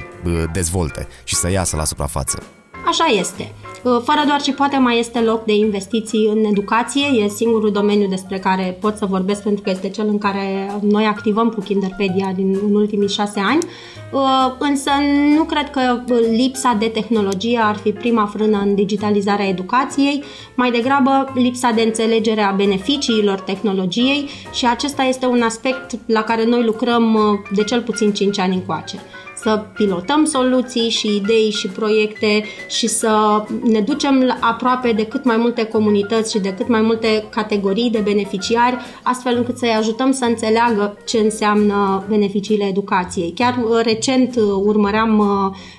dezvolte 0.54 1.08
și 1.24 1.36
să 1.36 1.50
iasă 1.50 1.76
la 1.76 1.84
suprafață. 1.84 2.44
Așa 2.86 3.06
este. 3.06 3.54
Uh, 3.84 4.02
fără 4.04 4.22
doar 4.28 4.42
și 4.42 4.52
poate 4.52 4.78
mai 4.78 5.00
este 5.00 5.20
loc 5.20 5.46
de 5.46 5.54
investiții 5.54 6.28
în 6.34 6.44
educație, 6.44 7.06
e 7.06 7.28
singurul 7.28 7.72
domeniu 7.72 8.08
despre 8.08 8.40
care 8.40 8.78
pot 8.80 8.98
să 8.98 9.06
vorbesc 9.06 9.44
pentru 9.44 9.64
că 9.64 9.70
este 9.70 9.90
cel 9.90 10.08
în 10.08 10.18
care 10.18 10.72
noi 10.82 11.06
activăm 11.06 11.50
cu 11.50 11.62
Kinderpedia 11.62 12.32
din 12.36 12.60
în 12.68 12.76
ultimii 12.76 13.10
șase 13.10 13.40
ani, 13.40 13.64
uh, 14.12 14.54
însă 14.60 14.90
nu 15.36 15.44
cred 15.44 15.70
că 15.70 16.02
lipsa 16.30 16.76
de 16.80 16.88
tehnologie 16.88 17.60
ar 17.64 17.76
fi 17.76 17.92
prima 17.92 18.26
frână 18.26 18.58
în 18.58 18.76
digitalizarea 18.76 19.48
educației, 19.48 20.24
mai 20.56 20.72
degrabă 20.72 21.32
lipsa 21.34 21.72
de 21.72 21.82
înțelegere 21.82 22.42
a 22.42 22.52
beneficiilor 22.52 23.40
tehnologiei 23.40 24.30
și 24.54 24.68
acesta 24.68 25.04
este 25.04 25.26
un 25.26 25.42
aspect 25.42 25.92
la 26.06 26.22
care 26.22 26.46
noi 26.46 26.64
lucrăm 26.64 27.14
uh, 27.14 27.22
de 27.56 27.64
cel 27.64 27.82
puțin 27.82 28.14
5 28.14 28.40
ani 28.40 28.56
încoace 28.56 29.00
să 29.44 29.66
pilotăm 29.74 30.26
soluții 30.26 30.90
și 30.90 31.16
idei 31.16 31.52
și 31.52 31.68
proiecte 31.68 32.44
și 32.70 32.88
să 32.88 33.44
ne 33.64 33.80
ducem 33.80 34.38
aproape 34.40 34.92
de 34.92 35.06
cât 35.06 35.24
mai 35.24 35.38
multe 35.38 35.64
comunități 35.64 36.32
și 36.32 36.40
de 36.40 36.54
cât 36.54 36.68
mai 36.68 36.82
multe 36.82 37.26
categorii 37.30 37.90
de 37.90 38.00
beneficiari, 38.00 38.78
astfel 39.04 39.38
încât 39.38 39.58
să-i 39.58 39.76
ajutăm 39.78 40.12
să 40.12 40.26
înțeleagă 40.26 40.98
ce 41.06 41.18
înseamnă 41.18 42.04
beneficiile 42.10 42.66
educației. 42.66 43.32
Chiar 43.36 43.58
uh, 43.58 43.80
recent 43.84 44.36
uh, 44.36 44.44
urmăream 44.64 45.18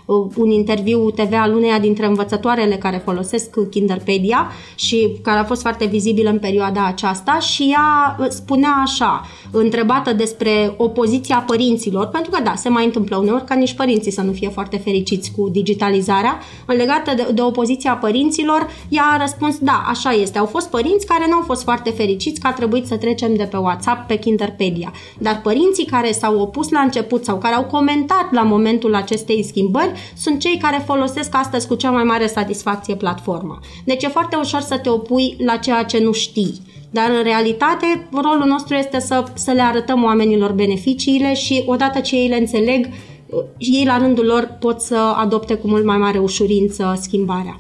uh, 0.07 0.27
un 0.37 0.51
interviu 0.51 1.11
TV 1.11 1.33
al 1.33 1.55
uneia 1.55 1.79
dintre 1.79 2.07
învățătoarele 2.07 2.75
care 2.77 3.03
folosesc 3.05 3.69
Kinderpedia 3.71 4.51
și 4.75 5.17
care 5.23 5.39
a 5.39 5.45
fost 5.45 5.61
foarte 5.61 5.85
vizibilă 5.85 6.31
în 6.31 6.39
perioada 6.39 6.87
aceasta 6.87 7.39
și 7.39 7.71
ea 7.71 8.17
spunea 8.29 8.83
așa, 8.83 9.27
întrebată 9.51 10.13
despre 10.13 10.75
opoziția 10.77 11.45
părinților, 11.47 12.07
pentru 12.07 12.31
că 12.31 12.43
da, 12.43 12.55
se 12.55 12.69
mai 12.69 12.85
întâmplă 12.85 13.17
uneori 13.17 13.45
ca 13.45 13.54
nici 13.55 13.75
părinții 13.75 14.13
să 14.13 14.21
nu 14.21 14.33
fie 14.33 14.49
foarte 14.49 14.77
fericiți 14.77 15.31
cu 15.37 15.49
digitalizarea. 15.49 16.39
În 16.67 16.77
legată 16.77 17.15
de, 17.15 17.27
de 17.35 17.43
opoziția 17.43 17.95
părinților, 17.97 18.71
ea 18.89 19.03
a 19.13 19.17
răspuns, 19.21 19.59
da, 19.59 19.85
așa 19.87 20.11
este. 20.11 20.39
Au 20.39 20.47
fost 20.47 20.71
părinți 20.71 21.07
care 21.07 21.25
nu 21.29 21.35
au 21.35 21.43
fost 21.43 21.63
foarte 21.63 21.91
fericiți 21.91 22.41
că 22.41 22.47
a 22.47 22.53
trebuit 22.53 22.87
să 22.87 22.97
trecem 22.97 23.35
de 23.37 23.45
pe 23.45 23.57
WhatsApp 23.57 24.07
pe 24.07 24.17
Kinderpedia. 24.17 24.93
Dar 25.19 25.41
părinții 25.43 25.85
care 25.85 26.13
s-au 26.13 26.41
opus 26.41 26.71
la 26.71 26.81
început 26.81 27.25
sau 27.25 27.39
care 27.39 27.55
au 27.55 27.65
comentat 27.65 28.33
la 28.33 28.43
momentul 28.43 28.95
acestei 28.95 29.45
schimbări 29.45 29.93
sunt 30.17 30.39
cei 30.39 30.59
care 30.59 30.83
folosesc 30.87 31.35
astăzi 31.37 31.67
cu 31.67 31.75
cea 31.75 31.91
mai 31.91 32.05
mare 32.05 32.27
satisfacție 32.27 32.95
platforma. 32.95 33.59
Deci 33.85 34.03
e 34.03 34.09
foarte 34.09 34.37
ușor 34.37 34.61
să 34.61 34.79
te 34.79 34.89
opui 34.89 35.37
la 35.45 35.57
ceea 35.57 35.83
ce 35.83 35.99
nu 35.99 36.13
știi. 36.13 36.61
Dar 36.91 37.11
în 37.11 37.23
realitate, 37.23 38.09
rolul 38.13 38.47
nostru 38.47 38.75
este 38.75 39.01
să, 39.01 39.25
să 39.35 39.51
le 39.51 39.63
arătăm 39.63 40.05
oamenilor 40.05 40.53
beneficiile 40.53 41.35
și 41.35 41.63
odată 41.67 42.01
ce 42.01 42.17
ei 42.17 42.29
le 42.29 42.37
înțeleg, 42.37 42.89
ei 43.59 43.85
la 43.85 43.99
rândul 43.99 44.25
lor 44.25 44.57
pot 44.61 44.81
să 44.81 44.97
adopte 44.97 45.55
cu 45.55 45.69
mult 45.69 45.85
mai 45.85 45.97
mare 45.97 46.19
ușurință 46.19 46.99
schimbarea 47.01 47.59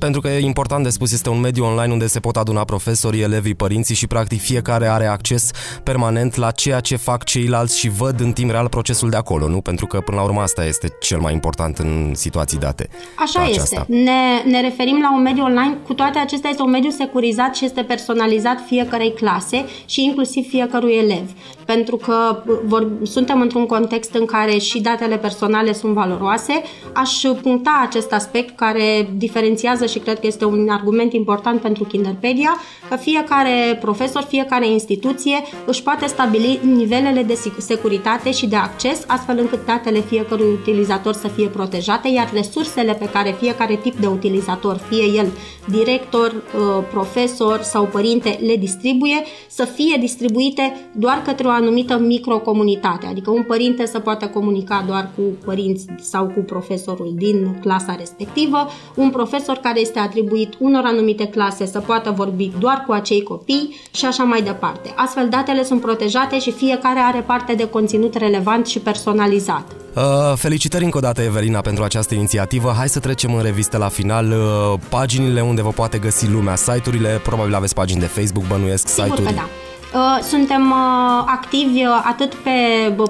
pentru 0.00 0.20
că 0.20 0.28
e 0.28 0.40
important 0.40 0.84
de 0.84 0.90
spus, 0.90 1.12
este 1.12 1.28
un 1.28 1.40
mediu 1.40 1.64
online 1.64 1.92
unde 1.92 2.06
se 2.06 2.20
pot 2.20 2.36
aduna 2.36 2.64
profesorii, 2.64 3.22
elevii, 3.22 3.54
părinții 3.54 3.94
și 3.94 4.06
practic 4.06 4.40
fiecare 4.40 4.86
are 4.86 5.06
acces 5.06 5.50
permanent 5.82 6.36
la 6.36 6.50
ceea 6.50 6.80
ce 6.80 6.96
fac 6.96 7.24
ceilalți 7.24 7.78
și 7.78 7.88
văd 7.88 8.20
în 8.20 8.32
timp 8.32 8.50
real 8.50 8.68
procesul 8.68 9.10
de 9.10 9.16
acolo, 9.16 9.48
nu? 9.48 9.60
Pentru 9.60 9.86
că 9.86 10.00
până 10.00 10.16
la 10.16 10.22
urmă 10.22 10.40
asta 10.40 10.64
este 10.64 10.88
cel 11.00 11.18
mai 11.18 11.32
important 11.32 11.78
în 11.78 12.12
situații 12.14 12.58
date. 12.58 12.88
Așa 13.16 13.46
este. 13.46 13.84
Ne, 13.88 14.42
ne 14.44 14.60
referim 14.60 15.00
la 15.00 15.14
un 15.14 15.22
mediu 15.22 15.42
online, 15.42 15.76
cu 15.86 15.94
toate 15.94 16.18
acestea 16.18 16.50
este 16.50 16.62
un 16.62 16.70
mediu 16.70 16.90
securizat 16.90 17.54
și 17.54 17.64
este 17.64 17.82
personalizat 17.82 18.58
fiecarei 18.66 19.12
clase 19.14 19.64
și 19.84 20.04
inclusiv 20.04 20.48
fiecărui 20.48 20.92
elev. 20.92 21.30
Pentru 21.64 21.96
că 21.96 22.42
vor, 22.64 22.86
suntem 23.02 23.40
într-un 23.40 23.66
context 23.66 24.14
în 24.14 24.24
care 24.24 24.58
și 24.58 24.80
datele 24.80 25.16
personale 25.16 25.72
sunt 25.72 25.92
valoroase, 25.92 26.62
aș 26.94 27.10
puncta 27.42 27.84
acest 27.86 28.12
aspect 28.12 28.56
care 28.56 29.08
diferențiază 29.16 29.86
și 29.90 29.98
cred 29.98 30.20
că 30.20 30.26
este 30.26 30.44
un 30.44 30.68
argument 30.68 31.12
important 31.12 31.60
pentru 31.60 31.84
Kinderpedia, 31.84 32.56
că 32.88 32.96
fiecare 32.96 33.78
profesor, 33.80 34.22
fiecare 34.22 34.68
instituție 34.68 35.42
își 35.66 35.82
poate 35.82 36.06
stabili 36.06 36.60
nivelele 36.62 37.22
de 37.22 37.38
securitate 37.58 38.30
și 38.30 38.46
de 38.46 38.56
acces, 38.56 39.04
astfel 39.06 39.38
încât 39.38 39.66
datele 39.66 40.00
fiecărui 40.00 40.52
utilizator 40.52 41.12
să 41.12 41.28
fie 41.28 41.46
protejate, 41.46 42.08
iar 42.08 42.30
resursele 42.32 42.94
pe 42.94 43.08
care 43.12 43.36
fiecare 43.38 43.78
tip 43.82 43.94
de 43.94 44.06
utilizator, 44.06 44.76
fie 44.88 45.04
el 45.18 45.26
director, 45.70 46.32
uh, 46.34 46.84
profesor 46.90 47.60
sau 47.62 47.84
părinte, 47.84 48.38
le 48.46 48.56
distribuie, 48.56 49.22
să 49.48 49.64
fie 49.64 49.96
distribuite 50.00 50.90
doar 50.92 51.22
către 51.24 51.46
o 51.46 51.50
anumită 51.50 51.98
microcomunitate, 51.98 53.06
adică 53.06 53.30
un 53.30 53.42
părinte 53.42 53.86
să 53.86 53.98
poată 53.98 54.26
comunica 54.26 54.84
doar 54.86 55.10
cu 55.16 55.22
părinți 55.44 55.86
sau 56.00 56.26
cu 56.26 56.40
profesorul 56.40 57.12
din 57.14 57.58
clasa 57.60 57.94
respectivă, 57.98 58.66
un 58.94 59.10
profesor 59.10 59.56
care 59.56 59.79
care 59.80 59.92
este 59.92 59.98
atribuit 59.98 60.54
unor 60.58 60.82
anumite 60.84 61.26
clase 61.26 61.66
să 61.66 61.80
poată 61.80 62.10
vorbi 62.10 62.52
doar 62.58 62.84
cu 62.86 62.92
acei 62.92 63.22
copii 63.22 63.80
și 63.90 64.04
așa 64.04 64.22
mai 64.22 64.42
departe. 64.42 64.92
Astfel, 64.96 65.28
datele 65.28 65.64
sunt 65.64 65.80
protejate 65.80 66.38
și 66.38 66.50
fiecare 66.50 66.98
are 66.98 67.20
parte 67.20 67.54
de 67.54 67.68
conținut 67.68 68.14
relevant 68.14 68.66
și 68.66 68.78
personalizat. 68.78 69.64
Uh, 69.94 70.02
felicitări 70.36 70.84
încă 70.84 70.96
o 70.96 71.00
dată, 71.00 71.22
Evelina, 71.22 71.60
pentru 71.60 71.84
această 71.84 72.14
inițiativă. 72.14 72.72
Hai 72.76 72.88
să 72.88 72.98
trecem 72.98 73.34
în 73.34 73.42
revistă 73.42 73.76
la 73.76 73.88
final 73.88 74.30
uh, 74.30 74.80
paginile 74.88 75.40
unde 75.40 75.62
vă 75.62 75.70
poate 75.70 75.98
găsi 75.98 76.30
lumea, 76.30 76.56
site-urile, 76.56 77.20
probabil 77.22 77.54
aveți 77.54 77.74
pagini 77.74 78.00
de 78.00 78.06
Facebook, 78.06 78.46
bănuiesc, 78.46 78.88
Sigur 78.88 79.04
site-uri. 79.04 79.34
Că 79.34 79.34
da. 79.34 79.69
Uh, 79.94 80.18
suntem 80.22 80.70
uh, 80.70 81.22
activi 81.26 81.84
uh, 81.84 82.02
atât 82.04 82.34
pe 82.34 82.50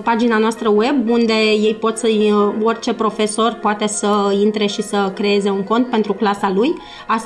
pagina 0.02 0.38
noastră 0.38 0.68
web, 0.68 1.08
unde 1.08 1.32
ei 1.32 1.76
pot 1.80 1.98
să, 1.98 2.08
orice 2.62 2.92
profesor 2.92 3.52
poate 3.52 3.86
să 3.86 4.36
intre 4.42 4.66
și 4.66 4.82
să 4.82 5.12
creeze 5.14 5.50
un 5.50 5.62
cont 5.62 5.86
pentru 5.86 6.12
clasa 6.12 6.52
lui. 6.54 6.74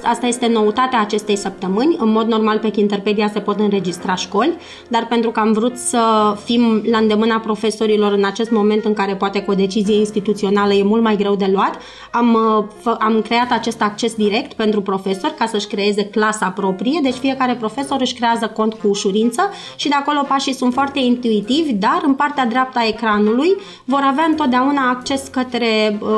Asta 0.02 0.26
este 0.26 0.46
noutatea 0.46 1.00
acestei 1.00 1.36
săptămâni. 1.36 1.96
În 1.98 2.10
mod 2.10 2.26
normal 2.26 2.58
pe 2.58 2.68
Kinterpedia 2.68 3.30
se 3.32 3.40
pot 3.40 3.60
înregistra 3.60 4.14
școli, 4.14 4.56
dar 4.88 5.06
pentru 5.06 5.30
că 5.30 5.40
am 5.40 5.52
vrut 5.52 5.76
să 5.76 5.98
fim 6.44 6.82
la 6.90 6.98
îndemâna 6.98 7.38
profesorilor 7.38 8.12
în 8.12 8.24
acest 8.24 8.50
moment 8.50 8.84
în 8.84 8.92
care 8.92 9.14
poate 9.14 9.42
cu 9.42 9.50
o 9.50 9.54
decizie 9.54 9.98
instituțională 9.98 10.72
e 10.72 10.82
mult 10.82 11.02
mai 11.02 11.16
greu 11.16 11.34
de 11.34 11.50
luat, 11.52 11.78
am, 12.10 12.36
am 12.98 13.20
creat 13.22 13.50
acest 13.50 13.82
acces 13.82 14.14
direct 14.14 14.52
pentru 14.52 14.80
profesori 14.80 15.34
ca 15.34 15.46
să-și 15.46 15.66
creeze 15.66 16.04
clasa 16.04 16.48
proprie, 16.48 17.00
deci 17.02 17.14
fiecare 17.14 17.54
profesor 17.54 18.00
își 18.00 18.14
creează 18.14 18.46
cont 18.46 18.74
cu 18.74 18.88
ușurință 18.88 19.42
și 19.76 19.88
de 19.88 19.94
acolo 19.94 20.24
pașii 20.28 20.54
sunt 20.54 20.72
foarte 20.72 20.98
intuitivi, 20.98 21.72
dar 21.72 22.00
în 22.06 22.14
partea 22.14 22.46
dreaptă 22.46 22.78
a 22.78 22.86
ecranului 22.86 23.56
vor 23.84 24.00
avea 24.04 24.24
întotdeauna 24.24 24.88
acces 24.90 25.22
către 25.30 25.98
uh, 26.00 26.08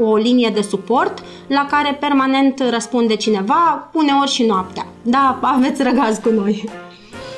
o 0.00 0.16
linie 0.16 0.50
de 0.54 0.60
suport 0.60 1.24
la 1.46 1.66
care 1.70 1.96
permanent 2.00 2.62
răspunde 2.70 3.16
cineva, 3.16 3.88
uneori 3.92 4.30
și 4.30 4.42
noaptea. 4.42 4.86
Da, 5.02 5.38
aveți 5.42 5.82
răgaz 5.82 6.18
cu 6.18 6.28
noi. 6.28 6.68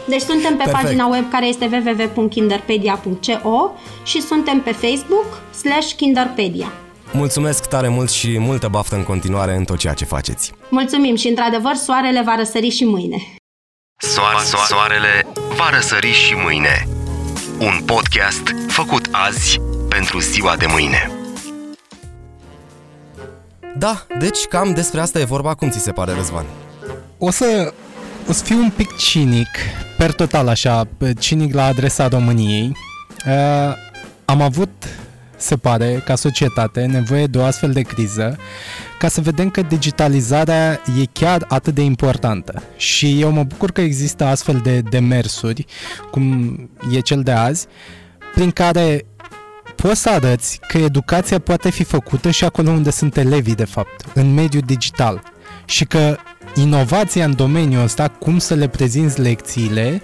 Deci 0.07 0.21
suntem 0.21 0.57
pe 0.57 0.63
Perfect. 0.65 0.83
pagina 0.83 1.07
web 1.07 1.31
care 1.31 1.47
este 1.47 1.71
www.kinderpedia.co 1.73 3.71
și 4.05 4.23
suntem 4.23 4.61
pe 4.61 4.73
Facebook 4.73 5.41
slash 5.61 5.93
kinderpedia. 5.97 6.73
Mulțumesc 7.13 7.69
tare 7.69 7.89
mult 7.89 8.11
și 8.11 8.39
multă 8.39 8.69
baftă 8.71 8.97
în 8.97 9.03
continuare 9.03 9.57
în 9.57 9.65
tot 9.65 9.79
ceea 9.79 9.95
ce 9.95 10.05
faceți. 10.05 10.53
Mulțumim 10.69 11.17
și 11.17 11.29
într-adevăr 11.29 11.75
soarele 11.75 12.23
va 12.25 12.37
răsări 12.37 12.69
și 12.69 12.85
mâine. 12.85 13.40
Soare, 14.03 14.45
soarele 14.69 15.27
va 15.57 15.71
răsări 15.71 16.13
și 16.13 16.35
mâine. 16.35 16.89
Un 17.59 17.83
podcast 17.87 18.43
făcut 18.69 19.09
azi 19.11 19.61
pentru 19.89 20.19
ziua 20.19 20.57
de 20.57 20.67
mâine. 20.69 21.11
Da, 23.77 24.07
deci 24.19 24.45
cam 24.49 24.73
despre 24.73 25.01
asta 25.01 25.19
e 25.19 25.25
vorba, 25.25 25.55
cum 25.55 25.71
ți 25.71 25.79
se 25.79 25.93
pare, 25.93 26.13
Răzvan? 26.13 26.45
O 27.19 27.31
să, 27.31 27.73
o 28.29 28.33
să 28.33 28.45
fiu 28.45 28.59
un 28.59 28.71
pic 28.71 28.97
cinic, 28.97 29.49
per 29.97 30.13
total 30.13 30.49
așa, 30.49 30.89
cinic 31.19 31.55
la 31.55 31.65
adresa 31.65 32.09
României. 32.09 32.77
Uh, 33.27 33.75
am 34.25 34.43
avut 34.43 34.71
se 35.37 35.57
pare, 35.57 36.03
ca 36.05 36.15
societate, 36.15 36.85
nevoie 36.85 37.27
de 37.27 37.39
o 37.39 37.45
astfel 37.45 37.73
de 37.73 37.83
criză 37.83 38.39
ca 39.01 39.09
să 39.09 39.21
vedem 39.21 39.51
că 39.51 39.63
digitalizarea 39.63 40.81
e 41.01 41.05
chiar 41.13 41.45
atât 41.49 41.75
de 41.75 41.83
importantă. 41.83 42.63
Și 42.77 43.21
eu 43.21 43.31
mă 43.31 43.43
bucur 43.43 43.73
că 43.73 43.81
există 43.81 44.25
astfel 44.25 44.61
de 44.63 44.81
demersuri, 44.81 45.67
cum 46.11 46.25
e 46.93 47.01
cel 47.01 47.23
de 47.23 47.31
azi, 47.31 47.67
prin 48.35 48.51
care 48.51 49.07
poți 49.77 50.01
să 50.01 50.11
arăți 50.11 50.61
că 50.69 50.79
educația 50.79 51.39
poate 51.39 51.71
fi 51.71 51.85
făcută 51.85 52.31
și 52.31 52.45
acolo 52.45 52.71
unde 52.71 52.91
sunt 52.91 53.17
elevii, 53.17 53.55
de 53.55 53.65
fapt, 53.65 54.05
în 54.15 54.35
mediul 54.35 54.63
digital. 54.67 55.23
Și 55.65 55.85
că 55.85 56.17
inovația 56.55 57.25
în 57.25 57.35
domeniul 57.37 57.83
ăsta, 57.83 58.09
cum 58.09 58.39
să 58.39 58.55
le 58.55 58.69
prezinți 58.69 59.21
lecțiile, 59.21 60.03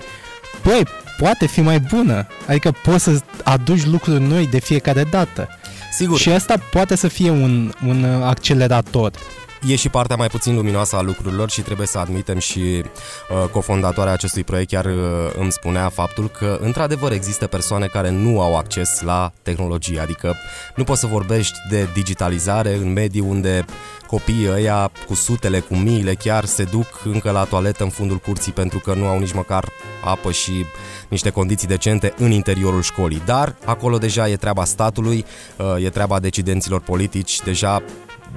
băi, 0.63 0.83
poate 1.19 1.47
fi 1.47 1.61
mai 1.61 1.79
bună. 1.79 2.27
Adică 2.47 2.75
poți 2.83 3.03
să 3.03 3.21
aduci 3.45 3.85
lucruri 3.85 4.23
noi 4.23 4.47
de 4.47 4.59
fiecare 4.59 5.03
dată. 5.03 5.49
Sigur. 5.97 6.19
Și 6.19 6.31
asta 6.31 6.55
poate 6.71 6.95
să 6.95 7.09
fie 7.09 7.31
un, 7.31 7.73
un 7.87 8.05
accelerator. 8.05 9.13
E 9.63 9.77
și 9.77 9.89
partea 9.89 10.17
mai 10.17 10.29
puțin 10.29 10.55
luminoasă 10.55 10.97
a 10.97 11.03
lucrurilor 11.03 11.51
și 11.51 11.61
trebuie 11.61 11.87
să 11.87 11.99
admitem 11.99 12.39
și 12.39 12.59
uh, 12.59 13.49
cofondatoarea 13.51 14.13
acestui 14.13 14.45
proiect 14.45 14.71
chiar 14.71 14.85
uh, 14.85 14.93
îmi 15.39 15.53
spunea 15.53 15.89
faptul 15.89 16.29
că 16.29 16.59
într-adevăr 16.61 17.13
există 17.13 17.47
persoane 17.47 17.87
care 17.87 18.11
nu 18.11 18.41
au 18.41 18.57
acces 18.57 19.01
la 19.01 19.33
tehnologie, 19.43 20.01
adică 20.01 20.35
nu 20.75 20.85
poți 20.85 21.01
să 21.01 21.07
vorbești 21.07 21.59
de 21.71 21.89
digitalizare 21.95 22.75
în 22.75 22.93
medii 22.93 23.21
unde 23.21 23.65
copiii 24.07 24.51
ăia 24.51 24.91
cu 25.07 25.15
sutele, 25.15 25.61
cu 25.61 25.77
miile 25.77 26.15
chiar 26.15 26.45
se 26.45 26.65
duc 26.65 26.87
încă 27.05 27.31
la 27.31 27.45
toaletă 27.45 27.83
în 27.83 27.91
fundul 27.91 28.17
curții 28.17 28.53
pentru 28.53 28.79
că 28.79 28.95
nu 28.95 29.07
au 29.07 29.19
nici 29.19 29.33
măcar 29.33 29.69
apă 30.05 30.31
și 30.33 30.65
niște 31.09 31.31
condiții 31.31 31.69
decente 31.69 32.15
în 32.17 32.31
interiorul 32.31 32.83
școlii. 32.83 33.23
Dar 33.25 33.55
acolo 33.65 33.99
deja 33.99 34.29
e 34.29 34.37
treaba 34.37 34.65
statului, 34.65 35.25
uh, 35.57 35.85
e 35.85 35.91
treaba 35.91 36.21
decidenților 36.21 36.81
politici, 36.81 37.41
deja 37.41 37.83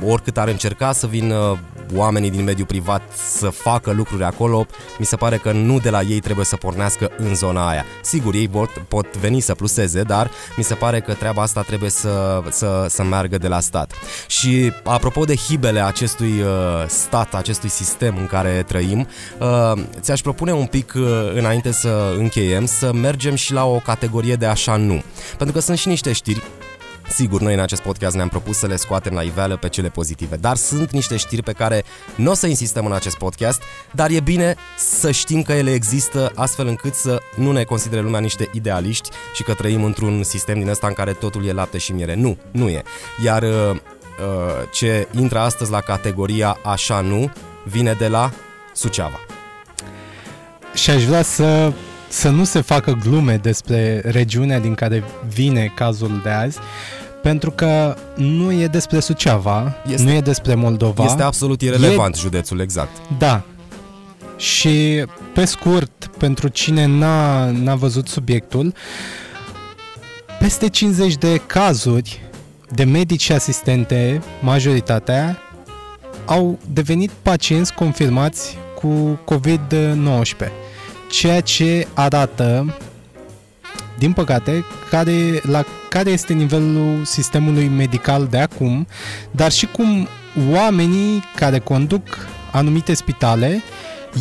oricât 0.05 0.37
ar 0.37 0.47
încerca 0.47 0.91
să 0.91 1.07
vină 1.07 1.59
oamenii 1.95 2.29
din 2.29 2.43
mediul 2.43 2.67
privat 2.67 3.01
să 3.15 3.49
facă 3.49 3.91
lucruri 3.91 4.23
acolo, 4.23 4.65
mi 4.99 5.05
se 5.05 5.15
pare 5.15 5.37
că 5.37 5.51
nu 5.51 5.79
de 5.79 5.89
la 5.89 6.01
ei 6.01 6.19
trebuie 6.19 6.45
să 6.45 6.55
pornească 6.55 7.11
în 7.17 7.35
zona 7.35 7.69
aia. 7.69 7.85
Sigur, 8.01 8.33
ei 8.33 8.47
pot, 8.47 8.69
pot 8.87 9.17
veni 9.17 9.39
să 9.39 9.55
pluseze, 9.55 10.01
dar 10.01 10.31
mi 10.57 10.63
se 10.63 10.73
pare 10.73 10.99
că 10.99 11.13
treaba 11.13 11.41
asta 11.41 11.61
trebuie 11.61 11.89
să, 11.89 12.43
să, 12.49 12.85
să 12.89 13.03
meargă 13.03 13.37
de 13.37 13.47
la 13.47 13.59
stat. 13.59 13.93
Și 14.27 14.73
apropo 14.83 15.23
de 15.23 15.35
hibele 15.35 15.79
acestui 15.79 16.41
uh, 16.41 16.85
stat, 16.87 17.33
acestui 17.33 17.69
sistem 17.69 18.17
în 18.17 18.25
care 18.25 18.63
trăim, 18.67 19.07
uh, 19.39 19.81
ți-aș 19.99 20.21
propune 20.21 20.53
un 20.53 20.65
pic 20.65 20.93
uh, 20.95 21.03
înainte 21.33 21.71
să 21.71 22.13
încheiem 22.17 22.65
să 22.65 22.93
mergem 22.93 23.35
și 23.35 23.53
la 23.53 23.65
o 23.65 23.77
categorie 23.77 24.35
de 24.35 24.45
așa 24.45 24.75
nu. 24.75 25.03
Pentru 25.37 25.55
că 25.55 25.61
sunt 25.61 25.77
și 25.77 25.87
niște 25.87 26.11
știri 26.11 26.43
Sigur, 27.09 27.41
noi 27.41 27.53
în 27.53 27.59
acest 27.59 27.81
podcast 27.81 28.15
ne-am 28.15 28.27
propus 28.27 28.57
să 28.57 28.67
le 28.67 28.75
scoatem 28.75 29.13
la 29.13 29.21
iveală 29.21 29.57
pe 29.57 29.69
cele 29.69 29.89
pozitive, 29.89 30.35
dar 30.35 30.55
sunt 30.55 30.91
niște 30.91 31.17
știri 31.17 31.43
pe 31.43 31.51
care 31.51 31.83
nu 32.15 32.31
o 32.31 32.33
să 32.33 32.47
insistăm 32.47 32.85
în 32.85 32.91
acest 32.91 33.17
podcast, 33.17 33.61
dar 33.91 34.09
e 34.09 34.19
bine 34.19 34.55
să 34.77 35.11
știm 35.11 35.41
că 35.41 35.51
ele 35.51 35.73
există 35.73 36.31
astfel 36.35 36.67
încât 36.67 36.93
să 36.93 37.21
nu 37.35 37.51
ne 37.51 37.63
considere 37.63 38.01
lumea 38.01 38.19
niște 38.19 38.49
idealiști 38.53 39.09
și 39.33 39.43
că 39.43 39.53
trăim 39.53 39.83
într-un 39.83 40.23
sistem 40.23 40.59
din 40.59 40.69
ăsta 40.69 40.87
în 40.87 40.93
care 40.93 41.13
totul 41.13 41.45
e 41.45 41.51
lapte 41.51 41.77
și 41.77 41.91
miere. 41.91 42.15
Nu, 42.15 42.37
nu 42.51 42.67
e. 42.67 42.83
Iar 43.23 43.43
uh, 43.43 43.49
uh, 43.49 43.77
ce 44.71 45.07
intră 45.19 45.39
astăzi 45.39 45.71
la 45.71 45.81
categoria 45.81 46.57
așa 46.63 47.01
nu, 47.01 47.31
vine 47.63 47.93
de 47.93 48.07
la 48.07 48.31
Suceava. 48.73 49.19
Și 50.73 50.89
aș 50.89 51.03
vrea 51.03 51.21
să 51.21 51.73
să 52.09 52.29
nu 52.29 52.43
se 52.43 52.61
facă 52.61 52.97
glume 53.03 53.35
despre 53.35 54.01
regiunea 54.05 54.59
din 54.59 54.75
care 54.75 55.03
vine 55.33 55.71
cazul 55.75 56.19
de 56.23 56.29
azi, 56.29 56.59
pentru 57.21 57.51
că 57.51 57.95
nu 58.15 58.51
e 58.51 58.67
despre 58.67 58.99
Suceava, 58.99 59.75
este, 59.87 60.03
nu 60.03 60.11
e 60.11 60.21
despre 60.21 60.55
Moldova. 60.55 61.03
Este 61.03 61.23
absolut 61.23 61.61
irrelevant 61.61 62.15
e, 62.15 62.19
județul, 62.19 62.59
exact. 62.59 62.91
Da. 63.17 63.41
Și 64.37 65.05
pe 65.33 65.45
scurt, 65.45 66.09
pentru 66.17 66.47
cine 66.47 66.85
n-a, 66.85 67.45
n-a 67.45 67.75
văzut 67.75 68.07
subiectul, 68.07 68.73
peste 70.39 70.69
50 70.69 71.15
de 71.15 71.41
cazuri 71.45 72.21
de 72.69 72.83
medici 72.83 73.29
asistente, 73.29 74.21
majoritatea, 74.41 75.37
au 76.25 76.59
devenit 76.73 77.11
pacienți 77.21 77.73
confirmați 77.73 78.57
cu 78.75 79.19
COVID-19 79.33 80.59
ceea 81.09 81.41
ce 81.41 81.87
arată, 81.93 82.77
din 83.99 84.13
păcate, 84.13 84.65
care, 84.89 85.41
la 85.43 85.63
care 85.89 86.09
este 86.09 86.33
nivelul 86.33 87.05
sistemului 87.05 87.67
medical 87.67 88.27
de 88.27 88.37
acum, 88.37 88.87
dar 89.31 89.51
și 89.51 89.65
cum 89.65 90.07
oamenii 90.51 91.23
care 91.35 91.59
conduc 91.59 92.27
anumite 92.51 92.93
spitale 92.93 93.61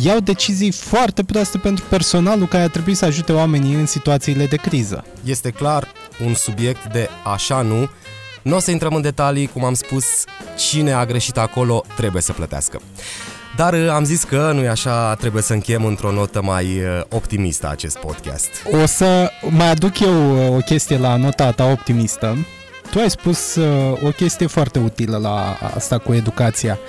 iau 0.03 0.19
decizii 0.19 0.71
foarte 0.71 1.23
proaste 1.23 1.57
pentru 1.57 1.85
personalul 1.89 2.47
care 2.47 2.63
ar 2.63 2.69
trebui 2.69 2.93
să 2.93 3.05
ajute 3.05 3.31
oamenii 3.31 3.73
în 3.73 3.85
situațiile 3.85 4.45
de 4.45 4.55
criză. 4.55 5.05
Este 5.23 5.49
clar 5.49 5.87
un 6.25 6.33
subiect 6.33 6.91
de 6.91 7.09
așa 7.23 7.61
nu. 7.61 7.89
Nu 8.41 8.55
o 8.55 8.59
să 8.59 8.71
intrăm 8.71 8.93
în 8.93 9.01
detalii, 9.01 9.47
cum 9.47 9.63
am 9.63 9.73
spus, 9.73 10.05
cine 10.57 10.91
a 10.91 11.05
greșit 11.05 11.37
acolo 11.37 11.83
trebuie 11.95 12.21
să 12.21 12.33
plătească. 12.33 12.81
Dar 13.59 13.73
uh, 13.73 13.89
am 13.89 14.03
zis 14.03 14.23
că, 14.23 14.51
nu 14.55 14.69
așa, 14.69 15.13
trebuie 15.13 15.41
să 15.41 15.53
încheiem 15.53 15.85
într-o 15.85 16.11
notă 16.11 16.41
mai 16.41 16.65
uh, 16.65 17.01
optimistă 17.09 17.69
acest 17.69 17.97
podcast. 17.97 18.49
O 18.71 18.85
să 18.85 19.31
mai 19.49 19.69
aduc 19.69 19.99
eu 19.99 20.37
uh, 20.37 20.55
o 20.55 20.59
chestie 20.59 20.97
la 20.97 21.15
nota 21.15 21.51
ta 21.51 21.65
optimistă. 21.65 22.37
Tu 22.91 22.99
ai 22.99 23.09
spus 23.09 23.55
uh, 23.55 24.03
o 24.03 24.09
chestie 24.09 24.47
foarte 24.47 24.79
utilă 24.79 25.17
la 25.17 25.57
asta 25.75 25.97
cu 25.97 26.13
educația 26.13 26.79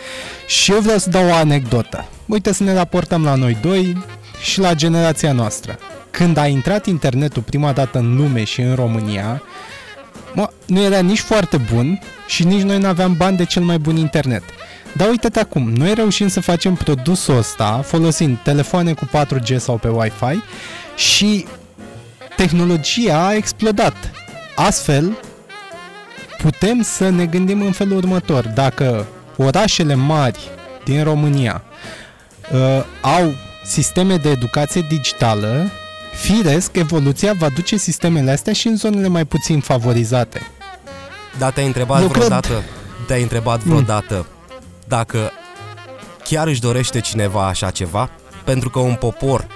și 0.47 0.73
eu 0.73 0.81
vreau 0.81 0.99
să 0.99 1.11
dau 1.11 1.29
o 1.29 1.33
anecdotă. 1.33 2.09
Uite 2.27 2.53
să 2.53 2.63
ne 2.63 2.75
raportăm 2.75 3.25
la 3.25 3.35
noi 3.35 3.57
doi 3.63 4.05
și 4.43 4.61
la 4.61 4.75
generația 4.75 5.33
noastră. 5.33 5.79
Când 6.11 6.37
a 6.37 6.47
intrat 6.47 6.87
internetul 6.87 7.43
prima 7.43 7.73
dată 7.73 7.99
în 7.99 8.17
lume 8.17 8.45
și 8.45 8.61
în 8.61 8.75
România, 8.75 9.43
mă, 10.35 10.51
nu 10.67 10.83
era 10.83 11.01
nici 11.01 11.21
foarte 11.21 11.57
bun 11.73 12.01
și 12.27 12.45
nici 12.45 12.63
noi 12.63 12.79
nu 12.79 12.87
aveam 12.87 13.15
bani 13.17 13.37
de 13.37 13.45
cel 13.45 13.63
mai 13.63 13.79
bun 13.79 13.97
internet. 13.97 14.43
Dar 14.93 15.09
uite-te 15.09 15.41
acum, 15.41 15.71
noi 15.73 15.95
reușim 15.95 16.29
să 16.29 16.41
facem 16.41 16.75
produsul 16.75 17.37
ăsta 17.37 17.83
folosind 17.85 18.39
telefoane 18.43 18.93
cu 18.93 19.07
4G 19.07 19.57
sau 19.57 19.77
pe 19.77 19.89
Wi-Fi 19.89 20.43
și 20.97 21.47
tehnologia 22.37 23.27
a 23.27 23.35
explodat. 23.35 23.95
Astfel, 24.55 25.19
putem 26.43 26.83
să 26.83 27.09
ne 27.09 27.27
gândim 27.27 27.63
în 27.63 27.73
felul 27.73 27.97
următor. 27.97 28.47
Dacă 28.55 29.07
orașele 29.37 29.95
mari 29.95 30.39
din 30.85 31.03
România 31.05 31.63
uh, 32.53 32.59
au 33.01 33.35
sisteme 33.65 34.17
de 34.17 34.31
educație 34.31 34.87
digitală, 34.89 35.71
firesc, 36.15 36.77
evoluția 36.77 37.33
va 37.33 37.49
duce 37.49 37.77
sistemele 37.77 38.31
astea 38.31 38.53
și 38.53 38.67
în 38.67 38.77
zonele 38.77 39.09
mai 39.09 39.25
puțin 39.25 39.61
favorizate. 39.61 40.43
Da, 41.39 41.51
te-ai 41.51 41.67
întrebat 41.67 42.01
Eu 42.01 42.07
vreodată, 42.07 42.49
cred- 42.49 43.07
te-ai 43.07 43.23
întrebat 43.23 43.61
vreodată 43.63 44.27
dacă 44.91 45.31
chiar 46.25 46.47
își 46.47 46.61
dorește 46.61 47.01
cineva 47.01 47.47
așa 47.47 47.71
ceva? 47.71 48.11
Pentru 48.45 48.71
că 48.71 48.79
un 48.79 48.95
popor 48.95 49.47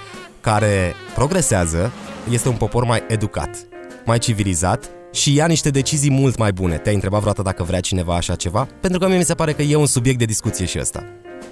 care 0.41 0.95
progresează 1.15 1.93
este 2.31 2.49
un 2.49 2.57
popor 2.57 2.85
mai 2.85 3.03
educat, 3.09 3.57
mai 4.05 4.19
civilizat 4.19 4.91
și 5.13 5.35
ia 5.35 5.47
niște 5.47 5.71
decizii 5.71 6.11
mult 6.11 6.39
mai 6.39 6.53
bune. 6.53 6.77
Te-ai 6.77 6.95
întrebat 6.95 7.21
vreodată 7.21 7.43
dacă 7.49 7.63
vrea 7.63 7.81
cineva 7.81 8.15
așa 8.15 8.35
ceva? 8.35 8.69
Pentru 8.81 8.99
că 8.99 9.09
mie 9.09 9.17
mi 9.17 9.25
se 9.25 9.35
pare 9.35 9.53
că 9.53 9.63
e 9.63 9.77
un 9.77 9.87
subiect 9.87 10.19
de 10.19 10.25
discuție 10.25 10.65
și 10.65 10.79
ăsta. 10.81 11.05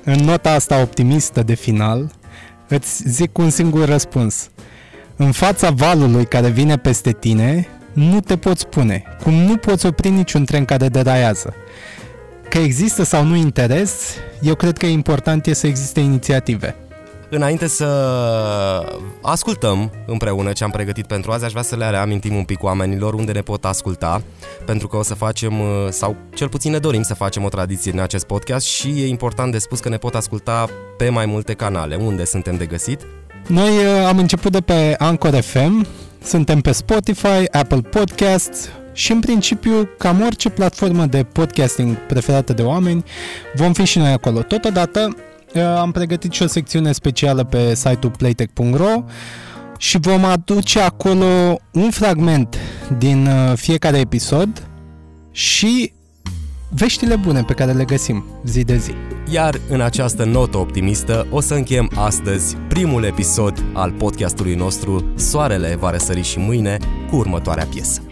În 0.04 0.24
nota 0.24 0.50
asta 0.50 0.80
optimistă 0.80 1.42
de 1.42 1.54
final, 1.54 2.10
îți 2.68 3.02
zic 3.06 3.38
un 3.38 3.50
singur 3.50 3.88
răspuns. 3.88 4.48
În 5.16 5.32
fața 5.32 5.70
valului 5.70 6.26
care 6.26 6.48
vine 6.48 6.76
peste 6.76 7.12
tine, 7.12 7.68
nu 7.92 8.20
te 8.20 8.36
poți 8.36 8.66
pune, 8.66 9.04
cum 9.22 9.34
nu 9.34 9.56
poți 9.56 9.86
opri 9.86 10.08
niciun 10.08 10.44
tren 10.44 10.64
care 10.64 10.88
deraiază. 10.88 11.54
Că 12.52 12.58
există 12.58 13.02
sau 13.02 13.24
nu 13.24 13.36
interes, 13.36 14.14
eu 14.40 14.54
cred 14.54 14.78
că 14.78 14.86
important 14.86 15.46
e 15.46 15.52
să 15.52 15.66
existe 15.66 16.00
inițiative. 16.00 16.76
Înainte 17.30 17.66
să 17.66 17.86
ascultăm 19.22 19.92
împreună 20.06 20.52
ce 20.52 20.64
am 20.64 20.70
pregătit 20.70 21.06
pentru 21.06 21.30
azi, 21.32 21.44
aș 21.44 21.50
vrea 21.50 21.62
să 21.62 21.76
le 21.76 21.90
reamintim 21.90 22.34
un 22.34 22.44
pic 22.44 22.62
oamenilor 22.62 23.14
unde 23.14 23.32
ne 23.32 23.40
pot 23.40 23.64
asculta, 23.64 24.22
pentru 24.64 24.88
că 24.88 24.96
o 24.96 25.02
să 25.02 25.14
facem, 25.14 25.52
sau 25.90 26.16
cel 26.34 26.48
puțin 26.48 26.70
ne 26.70 26.78
dorim 26.78 27.02
să 27.02 27.14
facem 27.14 27.44
o 27.44 27.48
tradiție 27.48 27.92
în 27.92 27.98
acest 27.98 28.26
podcast 28.26 28.66
și 28.66 28.88
e 28.88 29.06
important 29.06 29.52
de 29.52 29.58
spus 29.58 29.80
că 29.80 29.88
ne 29.88 29.96
pot 29.96 30.14
asculta 30.14 30.68
pe 30.96 31.08
mai 31.08 31.26
multe 31.26 31.52
canale. 31.52 31.94
Unde 31.94 32.24
suntem 32.24 32.56
de 32.56 32.66
găsit? 32.66 33.00
Noi 33.46 33.68
uh, 33.68 34.06
am 34.06 34.18
început 34.18 34.52
de 34.52 34.60
pe 34.60 34.94
Anchor 34.98 35.40
FM, 35.40 35.86
suntem 36.22 36.60
pe 36.60 36.72
Spotify, 36.72 37.44
Apple 37.50 37.80
Podcasts 37.80 38.68
și 38.92 39.12
în 39.12 39.20
principiu 39.20 39.88
cam 39.98 40.22
orice 40.22 40.48
platformă 40.48 41.06
de 41.06 41.22
podcasting 41.22 41.96
preferată 41.96 42.52
de 42.52 42.62
oameni 42.62 43.04
vom 43.54 43.72
fi 43.72 43.84
și 43.84 43.98
noi 43.98 44.12
acolo. 44.12 44.42
Totodată 44.42 45.16
uh, 45.54 45.62
am 45.62 45.90
pregătit 45.90 46.32
și 46.32 46.42
o 46.42 46.46
secțiune 46.46 46.92
specială 46.92 47.44
pe 47.44 47.74
site-ul 47.74 48.12
playtech.ro 48.18 49.04
și 49.78 49.98
vom 50.00 50.24
aduce 50.24 50.80
acolo 50.80 51.58
un 51.72 51.90
fragment 51.90 52.56
din 52.98 53.26
uh, 53.26 53.52
fiecare 53.56 53.98
episod 53.98 54.66
și 55.30 55.92
veștile 56.70 57.16
bune 57.16 57.42
pe 57.42 57.52
care 57.52 57.72
le 57.72 57.84
găsim 57.84 58.24
zi 58.44 58.64
de 58.64 58.76
zi. 58.76 58.92
Iar 59.30 59.60
în 59.68 59.80
această 59.80 60.24
notă 60.24 60.56
optimistă 60.56 61.26
o 61.30 61.40
să 61.40 61.54
încheiem 61.54 61.90
astăzi 61.94 62.56
primul 62.68 63.04
episod 63.04 63.64
al 63.72 63.90
podcastului 63.90 64.54
nostru 64.54 65.12
Soarele 65.16 65.76
va 65.80 65.90
răsări 65.90 66.22
și 66.22 66.38
mâine 66.38 66.76
cu 67.10 67.16
următoarea 67.16 67.64
piesă. 67.64 68.11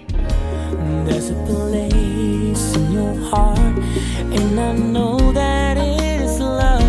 There's 1.06 1.28
a 1.30 1.38
place 1.50 2.64
in 2.76 2.92
your 2.92 3.14
heart, 3.30 3.76
and 4.36 4.60
I 4.68 4.72
know 4.94 5.32
that 5.32 5.76
it 5.76 6.20
is 6.22 6.40
love. 6.40 6.82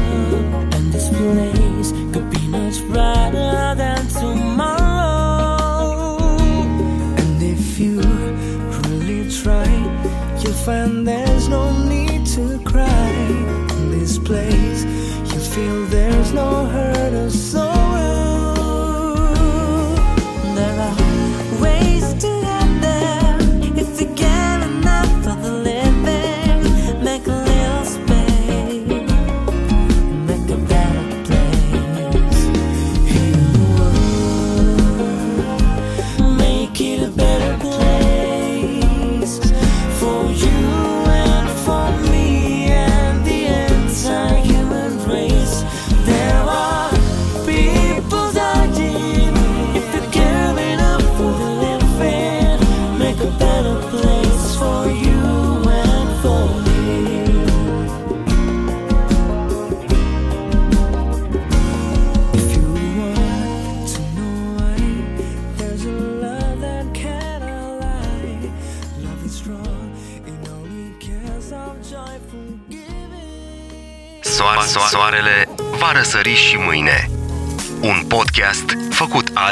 And 0.76 0.86
this 0.96 1.10
place 1.10 1.92
could 2.14 2.30
be 2.30 2.44
much 2.48 2.78
brighter 2.92 3.76
than 3.82 4.08
tomorrow. 4.22 5.18
And 7.22 7.38
if 7.42 7.80
you 7.80 8.02
really 8.86 9.30
try, 9.42 9.70
you'll 10.42 10.62
find 10.66 11.08
there's 11.08 11.48
no 11.48 11.64
need 11.88 12.26
to 12.36 12.60
cry. 12.72 13.12
This 13.94 14.18
place, 14.18 14.71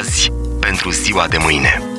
azi 0.00 0.32
pentru 0.60 0.90
ziua 0.90 1.26
de 1.28 1.36
mâine. 1.38 1.89